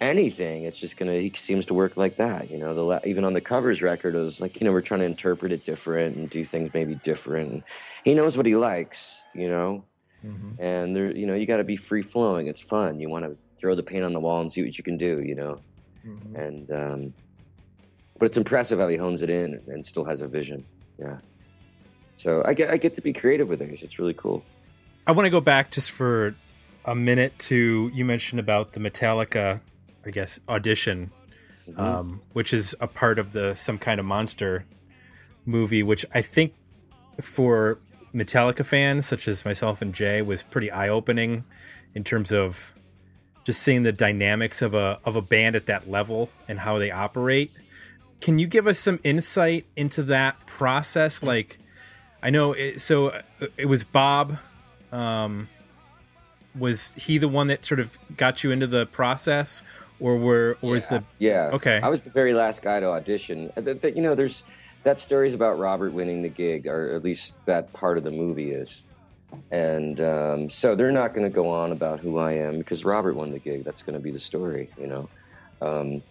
[0.00, 1.14] anything, it's just gonna.
[1.14, 2.74] He seems to work like that, you know.
[2.74, 5.52] The even on the covers record, it was like you know we're trying to interpret
[5.52, 7.64] it different and do things maybe different.
[8.04, 9.84] He knows what he likes, you know
[10.26, 10.60] Mm-hmm.
[10.60, 13.36] and there you know you got to be free flowing it's fun you want to
[13.60, 15.60] throw the paint on the wall and see what you can do you know
[16.04, 16.34] Mm-hmm.
[16.34, 17.14] and um
[18.18, 20.64] but it's impressive how he hones it in and still has a vision
[20.98, 21.18] yeah
[22.16, 24.42] so i get i get to be creative with it it's really cool
[25.06, 26.34] I want to go back just for
[26.84, 29.60] a minute to you mentioned about the Metallica,
[30.08, 31.10] I guess, audition,
[31.76, 34.64] um, which is a part of the some kind of monster
[35.44, 36.54] movie, which I think
[37.20, 37.78] for
[38.14, 41.44] Metallica fans such as myself and Jay was pretty eye opening
[41.94, 42.72] in terms of
[43.44, 46.90] just seeing the dynamics of a of a band at that level and how they
[46.90, 47.52] operate.
[48.22, 51.22] Can you give us some insight into that process?
[51.22, 51.58] Like,
[52.22, 53.08] I know it, so.
[53.08, 53.22] uh,
[53.56, 54.38] It was Bob
[54.90, 55.48] um,
[56.54, 59.62] was he the one that sort of got you into the process,
[60.00, 61.50] or were or was the yeah.
[61.52, 61.80] Okay.
[61.82, 63.50] i was the very last guy to audition.
[63.56, 64.44] Uh, th- th- you know there's
[64.84, 68.52] that story's about robert winning the gig or at least that part of the movie
[68.52, 68.82] is.
[69.50, 73.14] And um, so they're not going to go on about who i am because robert
[73.14, 73.64] won the gig.
[73.64, 75.08] That's going to be the story you know?
[75.60, 76.02] Um,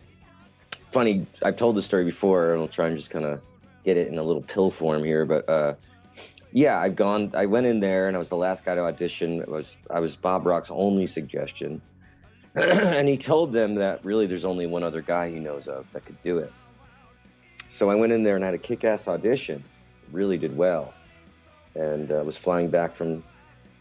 [0.92, 3.42] funny i've told this story before and i'll try and just kind of
[3.84, 5.74] get it in a little pill form here but uh,
[6.52, 9.42] yeah i've gone i went in there and i was the last guy to audition.
[9.42, 11.82] It was i was bob rock's only suggestion
[12.96, 16.06] and he told them that really there's only one other guy he knows of that
[16.06, 16.52] could do it.
[17.68, 19.64] So i went in there and had a kick-ass audition.
[20.12, 20.94] Really did well.
[21.76, 23.24] And uh, was flying back from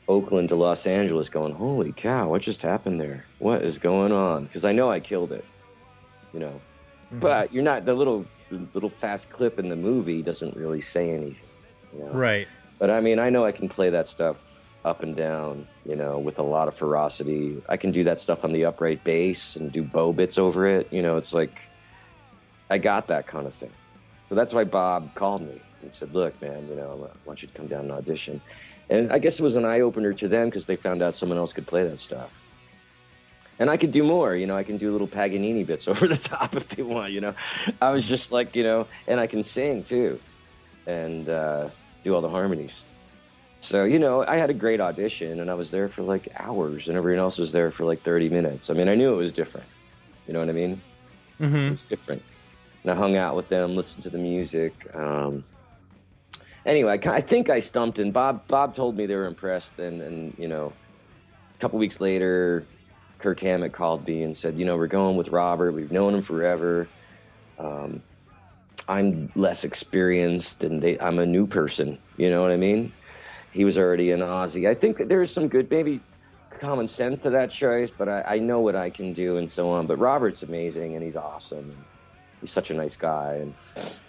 [0.09, 3.27] oakland to los angeles going holy cow what just happened there?
[3.39, 4.45] What is going on?
[4.45, 5.45] Because i know i killed it
[6.37, 6.61] you know?
[7.13, 11.11] But you're not the little the little fast clip in the movie doesn't really say
[11.11, 11.49] anything
[11.93, 12.13] you know?
[12.13, 12.47] right?
[12.79, 14.56] But I mean, I know I can play that stuff
[14.87, 17.61] up and down, you know, with a lot of ferocity.
[17.69, 20.89] I can do that stuff on the upright bass and do bow bits over it.
[20.93, 21.61] You know, it's like
[22.71, 23.73] I got that kind of thing.
[24.29, 27.49] So that's why Bob called me and said, "Look, man, you know, I want you
[27.49, 28.41] to come down and audition."
[28.89, 31.39] And I guess it was an eye opener to them because they found out someone
[31.39, 32.41] else could play that stuff.
[33.59, 36.17] And I could do more, you know, I can do little Paganini bits over the
[36.17, 37.35] top if they want, you know.
[37.83, 40.21] I was just like, you know, and I can sing too
[40.87, 41.71] and uh,
[42.05, 42.85] do all the harmonies.
[43.67, 46.87] So, you know, I had a great audition and I was there for like hours
[46.87, 48.71] and everyone else was there for like 30 minutes.
[48.71, 49.67] I mean, I knew it was different.
[50.29, 50.81] You know what I mean?
[51.41, 51.57] Mm-hmm.
[51.57, 52.23] It was different.
[52.85, 54.73] And I hung out with them, listened to the music.
[54.95, 55.43] Um,
[56.65, 59.81] anyway, I, I think I stumped and Bob, Bob told me they were impressed.
[59.81, 60.73] And, and, you know,
[61.53, 62.65] a couple weeks later,
[63.19, 65.73] Kirk Hammett called me and said, you know, we're going with Robert.
[65.73, 66.87] We've known him forever.
[67.59, 68.01] Um,
[68.89, 71.99] I'm less experienced and they, I'm a new person.
[72.17, 72.93] You know what I mean?
[73.57, 74.69] He was already an Ozzy.
[74.69, 76.01] I think that there's some good, maybe
[76.61, 79.71] common sense to that choice, but I, I know what I can do and so
[79.71, 79.87] on.
[79.87, 81.71] But Robert's amazing and he's awesome.
[81.71, 81.85] And
[82.41, 83.41] he's such a nice guy.
[83.43, 83.55] And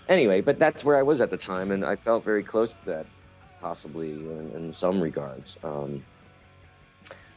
[0.10, 1.72] anyway, but that's where I was at the time.
[1.72, 3.06] And I felt very close to that,
[3.62, 5.58] possibly in, in some regards.
[5.64, 6.04] Um,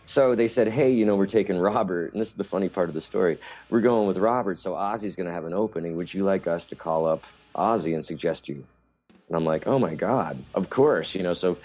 [0.04, 2.88] So they said, hey, you know, we're taking Robert, and this is the funny part
[2.88, 3.38] of the story.
[3.70, 5.94] We're going with Robert, so Ozzy's going to have an opening.
[5.94, 7.22] Would you like us to call up
[7.54, 8.64] Ozzy and suggest you?
[9.28, 11.32] And I'm like, oh my God, of course, you know.
[11.32, 11.58] So,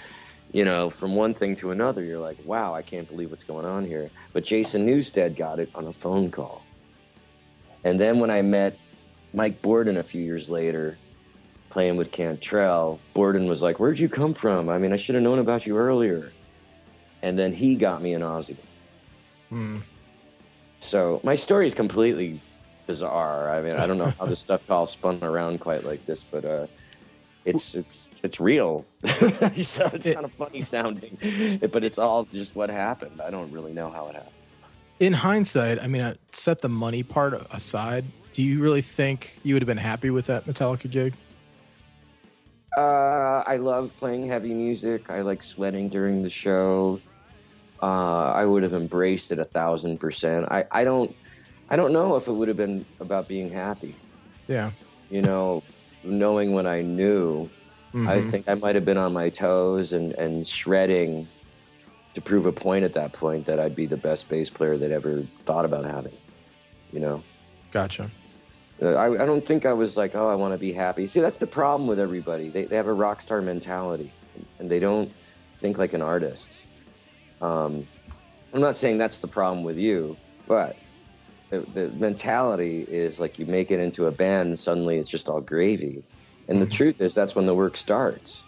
[0.55, 3.65] you know, from one thing to another, you're like, wow, I can't believe what's going
[3.65, 4.09] on here.
[4.31, 6.63] But Jason Newsted got it on a phone call.
[7.83, 8.79] And then when I met
[9.33, 10.97] Mike Bordin a few years later,
[11.69, 14.69] playing with Cantrell, Borden was like, where'd you come from?
[14.69, 16.31] I mean, I should have known about you earlier.
[17.21, 18.55] And then he got me an Ozzy.
[19.49, 19.79] Hmm.
[20.79, 22.41] So my story is completely
[22.87, 23.53] bizarre.
[23.53, 26.45] I mean, I don't know how this stuff all spun around quite like this, but
[26.45, 26.67] uh,
[27.45, 28.85] it's it's it's real.
[29.05, 31.17] so it's kind of funny sounding,
[31.71, 33.21] but it's all just what happened.
[33.21, 34.31] I don't really know how it happened.
[34.99, 38.05] In hindsight, I mean, uh, set the money part aside.
[38.33, 41.13] Do you really think you would have been happy with that Metallica gig?
[42.75, 45.09] Uh, I love playing heavy music.
[45.09, 46.99] I like sweating during the show.
[47.81, 50.47] Uh, I would have embraced it a thousand percent.
[50.49, 51.15] I, I don't
[51.69, 53.95] I don't know if it would have been about being happy.
[54.47, 54.71] Yeah.
[55.09, 55.63] You know,
[56.05, 57.49] knowing what I knew,
[57.93, 58.29] I Mhm.
[58.31, 61.27] think I might have been on my toes and, and shredding
[62.13, 64.91] to prove a point at that point that I'd be the best bass player that
[64.91, 66.13] ever thought about having.
[66.93, 67.23] You know,
[67.71, 68.09] Gotcha.
[68.81, 71.07] Uh, I, I don't think I was like, oh, I want to be happy.
[71.07, 72.49] See, that's the problem with everybody.
[72.49, 74.11] They, they have a rock star mentality
[74.59, 75.11] and they don't
[75.61, 76.63] think like an artist.
[77.41, 77.87] Um,
[78.53, 80.75] I'm not saying that's the problem with you, but
[81.59, 85.29] the, the mentality is like you make it into a band and suddenly it's just
[85.29, 86.03] all gravy.
[86.47, 86.73] And the mm-hmm.
[86.73, 88.43] truth is, that's when the work starts.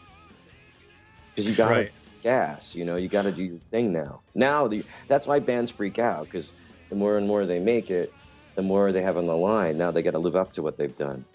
[1.29, 1.91] Because you got Right.
[2.21, 4.21] gas, you know, you got to do your thing now.
[4.35, 6.53] Now, the, that's why bands freak out because
[6.89, 8.13] the more and more they make it,
[8.55, 9.77] the more they have on the line.
[9.77, 11.25] Now they got to live up to what they've done,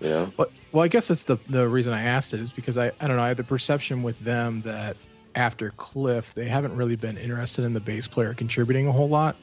[0.00, 0.32] you know?
[0.36, 3.08] Well, well, I guess that's the the reason I asked it is because I I
[3.08, 4.96] don't know I have the perception with them that
[5.34, 9.36] after Cliff they haven't really been interested in the bass player contributing a whole lot,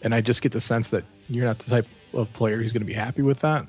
[0.00, 2.82] and I just get the sense that you're not the type of player who's going
[2.82, 3.66] to be happy with that.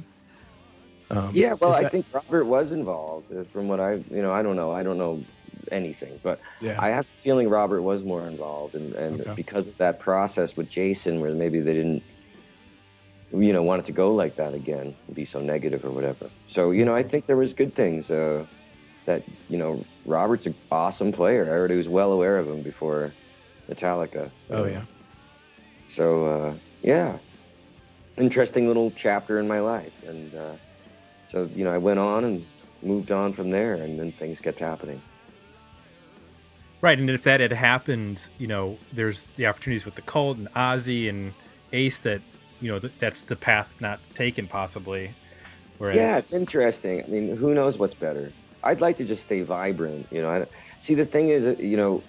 [1.10, 4.32] Um, Yeah, well, is I think Robert was involved uh, from what I, you know,
[4.32, 4.72] I don't know.
[4.72, 5.24] I don't know
[5.72, 8.76] anything, but yeah, I have a feeling Robert was more involved.
[8.76, 9.34] And, and Okay.
[9.36, 12.04] because of that process with Jason, where maybe they didn't,
[13.34, 16.30] you know, want it to go like that again, be so negative or whatever.
[16.48, 18.46] So, you know, I think there was good things uh,
[19.06, 21.46] that, you know, Robert's an awesome player.
[21.46, 23.14] I already was well aware of him before
[23.70, 24.32] Metallica.
[24.50, 24.84] oh yeah,
[25.88, 27.20] So uh, yeah,
[28.18, 30.54] interesting little chapter in my life, and uh,
[31.28, 32.46] so you know I went on and
[32.82, 35.02] moved on from there, and then things kept happening.
[36.82, 40.52] Right, and if that had happened, you know, there's the opportunities with the cult and
[40.54, 41.34] Ozzy and
[41.72, 42.22] Ace that,
[42.60, 45.14] you know, th- that's the path not taken possibly.
[45.78, 47.04] Whereas, Yeah, it's interesting.
[47.04, 48.34] I mean, who knows what's better?
[48.64, 50.08] I'd like to just stay vibrant.
[50.12, 50.46] You know, I,
[50.80, 52.02] see the thing is, you know,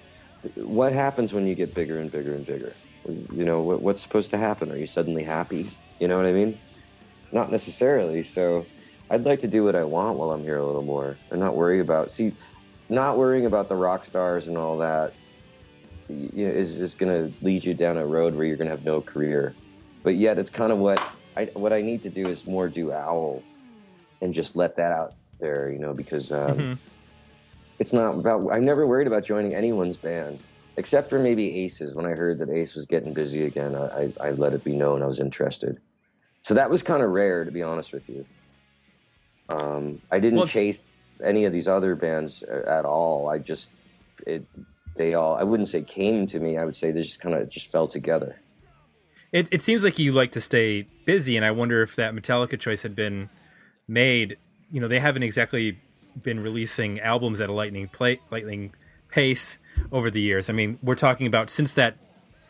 [0.56, 2.72] what happens when you get bigger and bigger and bigger?
[3.06, 4.70] You know, what, what's supposed to happen?
[4.72, 5.66] Are you suddenly happy?
[6.02, 6.58] You know what I mean?
[7.30, 8.24] Not necessarily.
[8.24, 8.66] So,
[9.08, 11.54] I'd like to do what I want while I'm here a little more, and not
[11.54, 12.10] worry about.
[12.10, 12.32] See,
[12.90, 15.12] not worrying about the rock stars and all that
[16.08, 18.74] you know, is is going to lead you down a road where you're going to
[18.74, 19.54] have no career.
[20.02, 21.00] But yet, it's kind of what
[21.36, 23.44] I what I need to do is more do owl,
[24.20, 26.78] and just let that out there, you know, because um, Mhm.
[27.78, 28.50] it's not about.
[28.50, 30.42] I'm never worried about joining anyone's band
[30.76, 31.94] except for maybe Ace's.
[31.94, 34.74] When I heard that Ace was getting busy again, I, I, I let it be
[34.74, 35.78] known I was interested.
[36.42, 38.26] So that was kind of rare, to be honest with you.
[39.48, 43.28] Um, I didn't Well, chase any of these other bands uh, at all.
[43.28, 43.70] I just
[44.26, 44.44] it
[44.96, 45.34] they all.
[45.34, 46.58] I wouldn't say came to me.
[46.58, 48.36] I would say they just kind of just fell together.
[49.30, 52.58] It, it seems like you like to stay busy, and I wonder if that Metallica
[52.60, 53.30] choice had been
[53.88, 54.36] made.
[54.70, 55.78] You know, they haven't exactly
[56.22, 58.74] been releasing albums at a lightning play, lightning
[59.08, 59.58] pace
[59.90, 60.50] over the years.
[60.50, 61.96] I mean, we're talking about since that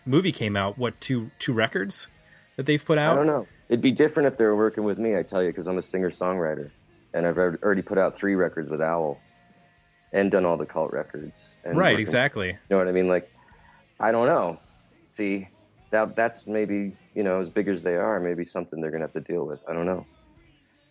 [0.05, 2.09] movie came out, what two two records
[2.57, 3.13] that they've put out?
[3.13, 3.47] I don't know.
[3.69, 5.17] It'd be different if they were working with me.
[5.17, 6.71] I tell you, because I'm a singer songwriter,
[7.15, 9.19] and I've already put out three records with Owl,
[10.13, 11.57] and done all the cult records.
[11.65, 12.49] And Right, working- exactly.
[12.49, 13.09] You know what I mean?
[13.09, 13.31] Like,
[13.99, 14.59] I don't know.
[15.15, 15.49] See,
[15.91, 19.13] that that's maybe you know as big as they are, maybe something they're gonna have
[19.13, 19.61] to deal with.
[19.69, 20.07] I don't know.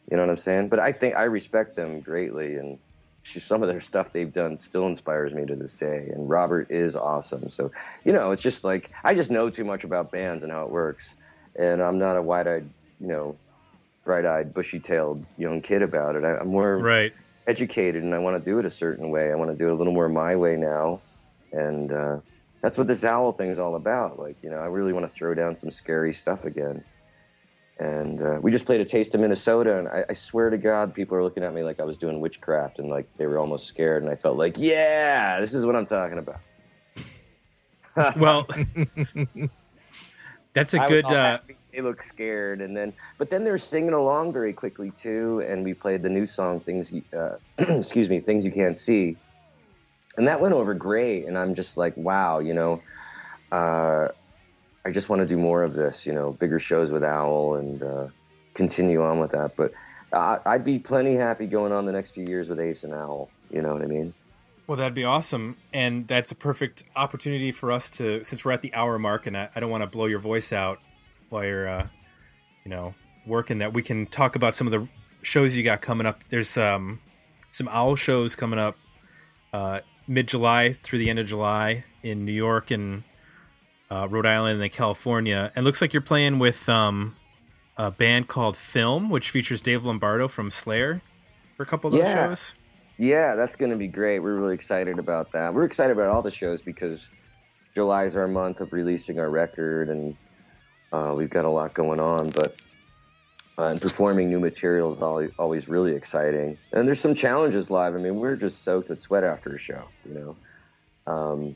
[0.09, 0.69] You know what I'm saying?
[0.69, 2.79] But I think I respect them greatly, and
[3.23, 6.09] some of their stuff they've done still inspires me to this day.
[6.13, 7.49] And Robert is awesome.
[7.49, 7.71] So
[8.03, 10.71] you know, it's just like I just know too much about bands and how it
[10.71, 11.15] works,
[11.55, 13.37] and I'm not a wide-eyed, you know,
[14.05, 16.23] bright-eyed, bushy-tailed young kid about it.
[16.23, 17.13] I, I'm more Right.
[17.47, 19.31] educated and I want to do it a certain way.
[19.31, 21.01] I want to do it a little more my way now.
[21.51, 22.19] And uh,
[22.61, 24.17] that's what this owl thing is all about.
[24.19, 26.83] Like, you know, I really want to throw down some scary stuff again.
[27.79, 30.93] And uh, we just played a taste of Minnesota, and I, I swear to God,
[30.93, 33.65] people are looking at me like I was doing witchcraft, and like they were almost
[33.65, 34.03] scared.
[34.03, 36.41] And I felt like, yeah, this is what I'm talking about.
[38.17, 38.47] Well,
[40.53, 41.05] that's a I good.
[41.05, 41.39] Uh.
[41.71, 45.41] They look scared, and then but then they're singing along very quickly too.
[45.47, 49.15] And we played the new song, "Things," You- uh, excuse me, "Things You Can't See,"
[50.17, 51.25] and that went over great.
[51.25, 52.81] And I'm just like, wow, you know,
[53.53, 54.09] uh,
[54.83, 57.81] I just want to do more of this, you know, bigger shows with Owl and
[57.81, 58.07] uh,
[58.53, 59.55] continue on with that.
[59.55, 59.71] But
[60.11, 63.29] I I'd be plenty happy going on the next few years with Ace and Owl.
[63.49, 64.13] You know what I mean?
[64.71, 68.61] Well, that'd be awesome, and that's a perfect opportunity for us to, since we're at
[68.61, 70.79] the hour mark, and I, I don't want to blow your voice out
[71.27, 71.87] while you're, uh,
[72.63, 72.95] you know,
[73.27, 73.57] working.
[73.57, 74.87] That we can talk about some of the
[75.23, 76.23] shows you got coming up.
[76.29, 77.01] There's um,
[77.51, 78.77] some owl shows coming up
[79.51, 83.03] uh, mid July through the end of July in New York and
[83.89, 85.51] uh, Rhode Island and then California.
[85.53, 87.17] And looks like you're playing with um,
[87.75, 91.01] a band called Philm, which features Dave Lombardo from Slayer
[91.57, 92.53] for a couple of those shows.
[93.01, 94.19] Yeah, that's going to be great.
[94.19, 95.55] We're really excited about that.
[95.55, 97.09] We're excited about all the shows because
[97.73, 100.15] July is our month of releasing our record, and
[100.93, 102.29] uh, we've got a lot going on.
[102.29, 102.61] But
[103.57, 106.59] uh, and performing new material is always, really exciting.
[106.73, 107.95] And there's some challenges live.
[107.95, 110.13] I mean, we're just soaked with sweat after a show, you
[111.07, 111.11] know.
[111.11, 111.55] Um,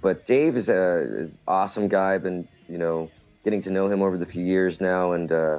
[0.00, 2.14] but Dave is a awesome guy.
[2.14, 3.10] I've been, you know,
[3.42, 5.32] getting to know him over the few years now, and.
[5.32, 5.58] Uh,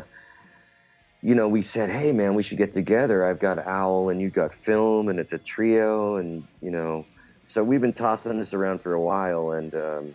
[1.22, 3.26] you know, we said, hey, man, we should get together.
[3.26, 6.16] I've got Owl and you've got Philm, and it's a trio.
[6.16, 7.06] And, you know,
[7.48, 9.52] so we've been tossing this around for a while.
[9.52, 10.14] And um,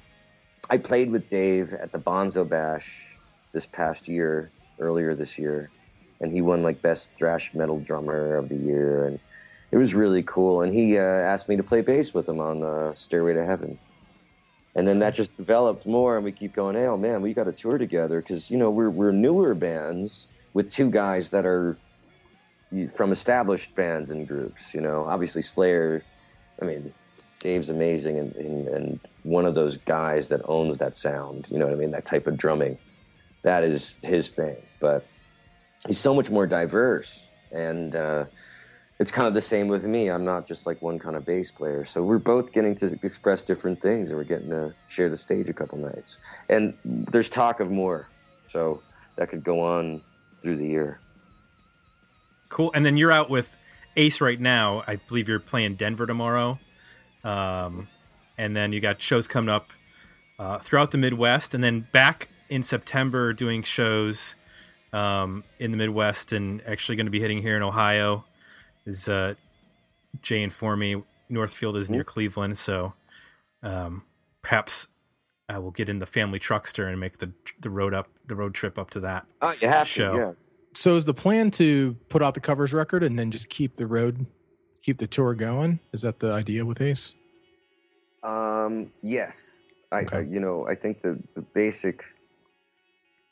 [0.71, 3.17] I played with Dave at the Bonzo Bash
[3.53, 5.71] this past year, earlier this year.
[6.21, 9.07] And he won like Best Thrash Metal Drummer of the Year.
[9.07, 9.19] And
[9.71, 10.63] it was really cool.
[10.63, 13.79] And he uh, asked me to play bass with him on uh, Stairway to Heaven.
[14.75, 16.75] And then that just developed more, and we keep going.
[16.75, 20.27] Hey, oh man, we got to tour together because you know we're we're newer bands
[20.55, 21.77] with two guys that are
[22.95, 24.75] from established bands and groups.
[24.75, 26.05] You know, obviously Slayer.
[26.61, 26.95] I mean,
[27.41, 31.51] Dave's amazing, and, and and one of those guys that owns that sound.
[31.51, 31.91] You know what I mean?
[31.91, 32.79] That type of drumming,
[33.43, 34.57] that is his thing.
[34.81, 35.05] But
[35.87, 38.25] he's so much more diverse, and uh,
[38.99, 40.09] it's kind of the same with me.
[40.09, 41.85] I'm not just like one kind of bass player.
[41.85, 45.49] So we're both getting to express different things, and we're getting to share the stage
[45.49, 46.19] a couple nights.
[46.49, 48.09] And there's talk of more,
[48.47, 48.83] so
[49.17, 50.01] that could go on
[50.45, 51.01] through the year.
[52.51, 52.71] Cool.
[52.75, 53.57] And then you're out with
[53.97, 54.85] Ace right now.
[54.87, 56.61] I believe you're playing Denver tomorrow.
[57.25, 57.89] Um,
[58.37, 59.73] and then you got shows coming up
[60.39, 64.35] uh, throughout the Midwest, and then back in September doing shows
[64.93, 68.25] um, in the Midwest, and actually going to be hitting here in Ohio.
[68.85, 69.35] Is uh,
[70.21, 72.93] Jay informed me Northfield is near Cleveland, so
[73.63, 74.03] um,
[74.43, 74.89] perhaps
[75.49, 78.55] I will get in the family truckster and make the the road up the road
[78.55, 79.27] trip up to that.
[79.43, 80.13] Oh, you have Show.
[80.13, 80.33] to, yeah.
[80.75, 83.87] So is the plan to put out the covers record and then just keep the
[83.87, 84.27] road,
[84.83, 85.81] keep the tour going?
[85.93, 87.15] Is that the idea with Ace?
[88.23, 89.59] Um, yes,
[89.93, 90.17] I, Okay.
[90.17, 92.05] I you know I think the, the basic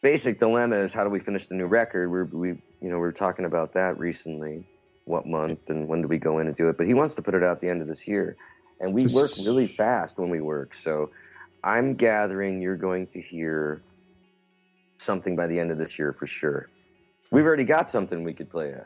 [0.03, 2.11] basic dilemma is how do we finish the new record?
[2.11, 4.67] We're, we you know we were talking about that recently.
[5.05, 6.77] What month and when do we go in and do it?
[6.77, 8.37] But he wants to put it out at the end of this year,
[8.81, 10.75] and we work really fast when we work.
[10.75, 11.11] So
[11.65, 13.83] I'm gathering you're going to hear
[14.99, 16.69] something by the end of this year for sure.
[17.31, 18.85] We've already got something we could play uh,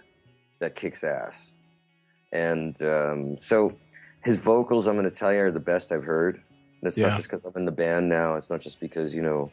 [0.61, 1.53] that kicks ass,
[2.33, 3.77] and um, so
[4.23, 6.37] his vocals, I'm going to tell you, are the best I've heard.
[6.37, 7.09] And it's Yeah.
[7.09, 8.35] not just because I'm in the band now.
[8.35, 9.51] It's not just because you know.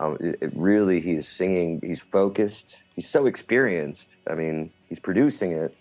[0.00, 1.80] Um, it, it really, he's singing.
[1.80, 2.78] He's focused.
[2.96, 4.16] He's so experienced.
[4.28, 5.76] I mean, he's producing it.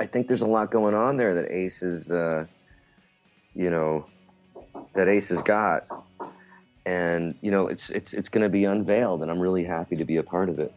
[0.00, 2.46] I think there's a lot going on there that Ace is, uh,
[3.54, 4.06] you know,
[4.96, 5.86] that Ace has got,
[6.84, 10.04] and you know, it's it's it's going to be unveiled, and I'm really happy to
[10.04, 10.72] be a part of it.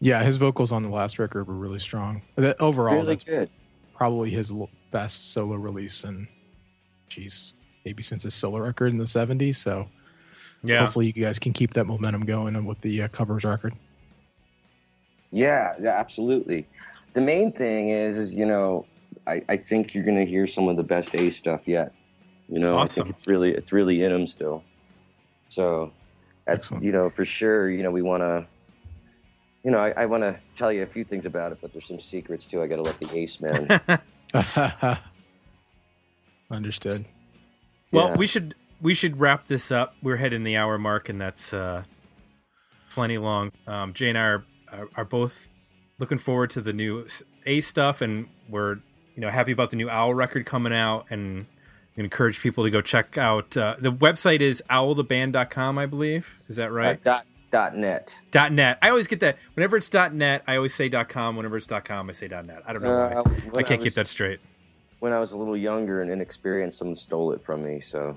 [0.00, 2.22] Yeah, his vocals on the last record were really strong.
[2.36, 3.50] That overall, really that's good.
[3.94, 4.52] probably his
[4.90, 6.26] best solo release, and
[7.08, 7.52] geez,
[7.84, 9.56] maybe since his solo record in the '70s.
[9.56, 9.88] So
[10.64, 10.80] Yeah.
[10.80, 13.74] hopefully, you guys can keep that momentum going with the uh, covers record.
[15.30, 16.66] Yeah, yeah, absolutely.
[17.14, 18.86] The main thing is, is you know,
[19.26, 21.92] I, I think you're gonna hear some of the best Ace stuff yet.
[22.52, 24.62] You know, I think it's really it's really in him still.
[25.48, 25.90] So,
[26.46, 28.46] at, you know, for sure, you know, we want to.
[29.64, 31.86] You know, I, I want to tell you a few things about it, but there's
[31.86, 32.60] some secrets too.
[32.62, 33.80] I got to let the Ace man.
[36.50, 37.06] Understood.
[37.90, 38.18] Well, Yeah.
[38.18, 39.94] we should we should wrap this up.
[40.02, 41.84] We're heading the hour mark, and that's uh,
[42.90, 43.52] plenty long.
[43.66, 45.48] Um, Jay and I are, are are both
[45.98, 47.06] looking forward to the new
[47.46, 48.74] A stuff, and we're
[49.14, 51.46] you know happy about the new Owl record coming out, and
[51.96, 56.38] encourage people to go check out uh, the website is owltheband.com, I believe.
[56.48, 56.98] Is that right?
[56.98, 58.18] Uh, dot dot net.
[58.30, 58.78] dot net.
[58.80, 59.36] I always get that.
[59.54, 61.36] Whenever it's dot net, I always say dot com.
[61.36, 62.62] Whenever it's dot com, I say dot net.
[62.66, 63.60] I don't know Uh, why.
[63.60, 64.40] I can't was- keep that straight.
[65.00, 67.80] When I was a little younger and inexperienced, someone stole it from me.
[67.80, 68.16] So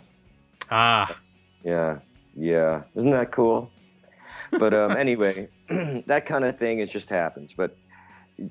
[0.71, 1.17] Ah,
[1.63, 1.97] Yeah,
[2.35, 2.83] yeah.
[2.95, 3.71] Isn't that cool?
[4.51, 5.49] But um, anyway,
[6.05, 7.53] that kind of thing it just happens.
[7.53, 7.75] But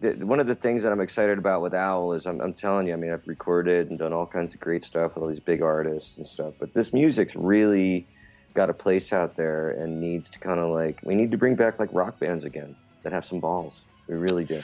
[0.01, 2.87] th- one of the things that I'm excited about with Owl is I'm, I'm telling
[2.87, 5.41] you, I mean, I've recorded and done all kinds of great stuff with all these
[5.41, 6.55] big artists and stuff.
[6.59, 8.07] But this music's really
[8.55, 11.55] got a place out there and needs to kind of like we need to bring
[11.57, 13.85] back like rock bands again that have some balls.
[14.07, 14.63] We really do.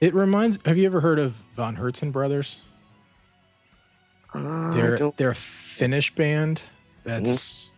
[0.00, 0.58] It reminds.
[0.64, 2.60] Have you ever heard of Von Hertzen Brothers?
[4.34, 6.62] Uh, They're they're a Finnish band
[7.04, 7.72] that's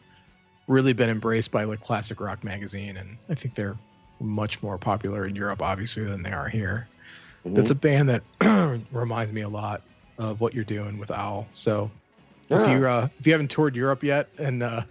[0.66, 3.76] really been embraced by like classic rock magazine, and I think they're
[4.20, 6.88] much more popular in Europe, obviously, than they are here.
[7.44, 8.22] That's a band that
[8.92, 9.82] reminds me a lot
[10.18, 11.46] of what you're doing with Owl.
[11.52, 11.90] So
[12.50, 12.78] if Yeah.
[12.78, 14.82] you uh, if you haven't toured Europe yet and uh,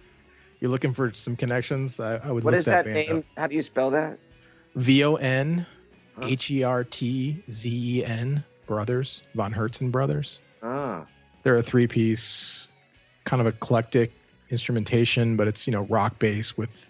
[0.60, 3.18] you're looking for some connections, I, I would what look is that, that band name?
[3.18, 3.24] up.
[3.36, 4.18] How do you spell that?
[4.74, 5.66] V O N
[6.22, 7.70] H E R T Z
[8.00, 10.38] E N Brothers Von Hertzen Brothers.
[10.62, 11.06] Ah,
[11.44, 12.66] they're a three piece
[13.24, 14.12] kind of eclectic
[14.50, 16.88] instrumentation but it's you know rock bass with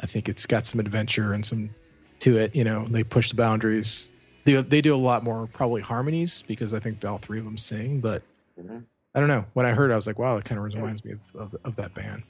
[0.00, 1.70] i think it's got some adventure and some
[2.18, 4.08] to it you know they push the boundaries
[4.44, 7.56] they, they do a lot more probably harmonies because i think all three of them
[7.58, 8.22] sing but
[8.60, 8.84] Mhm.
[9.14, 11.04] i don't know when i heard it, i was like wow it kind of reminds
[11.04, 12.22] me of, of, of that band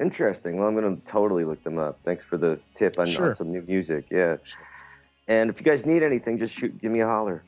[0.00, 0.56] Interesting.
[0.56, 2.00] Well, I'm going to totally look them up.
[2.04, 3.26] Thanks for the tip on, Sure.
[3.28, 4.06] on some new music.
[4.10, 4.38] Yeah.
[5.28, 7.44] And if you guys need anything, just shoot, give me a holler.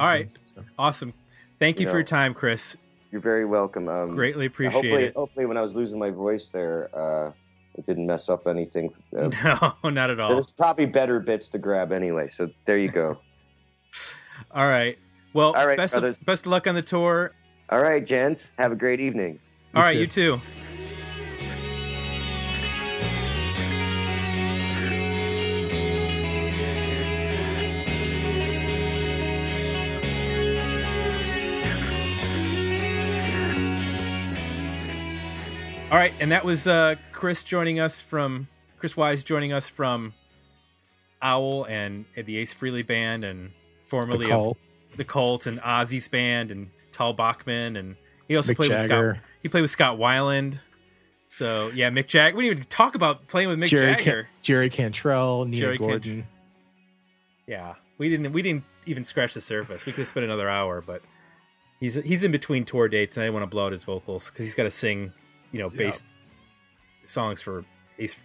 [0.00, 0.30] all right,
[0.78, 1.12] awesome.
[1.58, 2.78] Thank you You for your time, Chris.
[3.12, 3.90] You're very welcome.
[3.90, 5.14] Um, Greatly appreciate hopefully, it.
[5.14, 7.32] hopefully, when I was losing my voice there, uh,
[7.76, 8.92] it didn't mess up anything.
[9.16, 10.30] Uh, No, not at all.
[10.30, 12.28] There's probably better bits to grab anyway.
[12.28, 13.18] So there you go.
[14.50, 14.98] All right.
[15.32, 16.20] Well, All right, best brothers.
[16.20, 17.32] of, best of luck on the tour.
[17.70, 18.50] All right, gents.
[18.58, 19.40] Have a great evening.
[19.74, 19.98] All right, too.
[20.00, 20.40] you too.
[35.90, 40.12] All right, and that was uh, Chris joining us from Chris Wyse joining us from
[41.22, 43.52] Owl and the Ace Frehley band, and
[43.84, 44.58] formerly the cult
[44.90, 48.80] of the Cult and Ozzy's band and Tal Bachman, and he also Mick played with
[48.80, 49.16] Scott.
[49.42, 50.60] He played with Scott Weiland.
[51.28, 52.36] So yeah, Mick Jagger.
[52.36, 54.22] We didn't even talk about playing with Mick jerry, Jagger.
[54.24, 56.26] Can- jerry cantrell nina Jerry Can- gordon
[57.46, 58.32] Yeah, we didn't.
[58.32, 59.86] We didn't even scratch the surface.
[59.86, 61.02] We could spend another hour, but
[61.78, 64.30] he's he's in between tour dates, and I didn't want to blow out his vocals
[64.30, 65.12] because he's got to sing,
[65.54, 66.04] you know, bass
[67.06, 67.64] songs for
[67.98, 68.16] Ace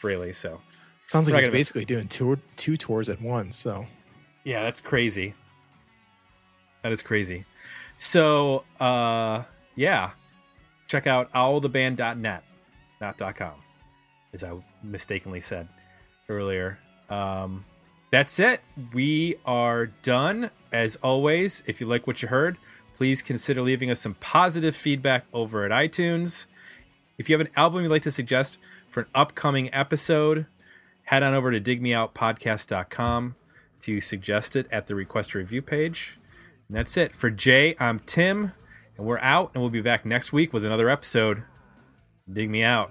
[0.00, 0.34] Frehley.
[0.34, 0.60] So
[1.06, 3.86] sounds like he's basically doing two two tours at once so
[4.44, 5.34] yeah, that's crazy.
[6.82, 7.44] That is crazy.
[7.98, 9.42] So uh,
[9.74, 10.12] yeah,
[10.86, 12.44] check out owltheband.net,
[13.00, 13.54] not .com,
[14.32, 15.68] as I mistakenly said
[16.28, 16.78] earlier.
[17.10, 17.64] Um,
[18.10, 18.60] that's it.
[18.94, 20.50] We are done.
[20.72, 22.58] As always, if you like what you heard,
[22.98, 26.46] please consider leaving us some positive feedback over at iTunes.
[27.16, 30.46] If you have an album you'd like to suggest for an upcoming episode,
[31.04, 33.36] head on over to digmeoutpodcast.com
[33.82, 36.18] to suggest it at the request review page.
[36.66, 37.14] And that's it.
[37.14, 38.50] For Jay, I'm Tim,
[38.96, 41.44] and we're out, and we'll be back next week with another episode.
[42.28, 42.90] Dig me out.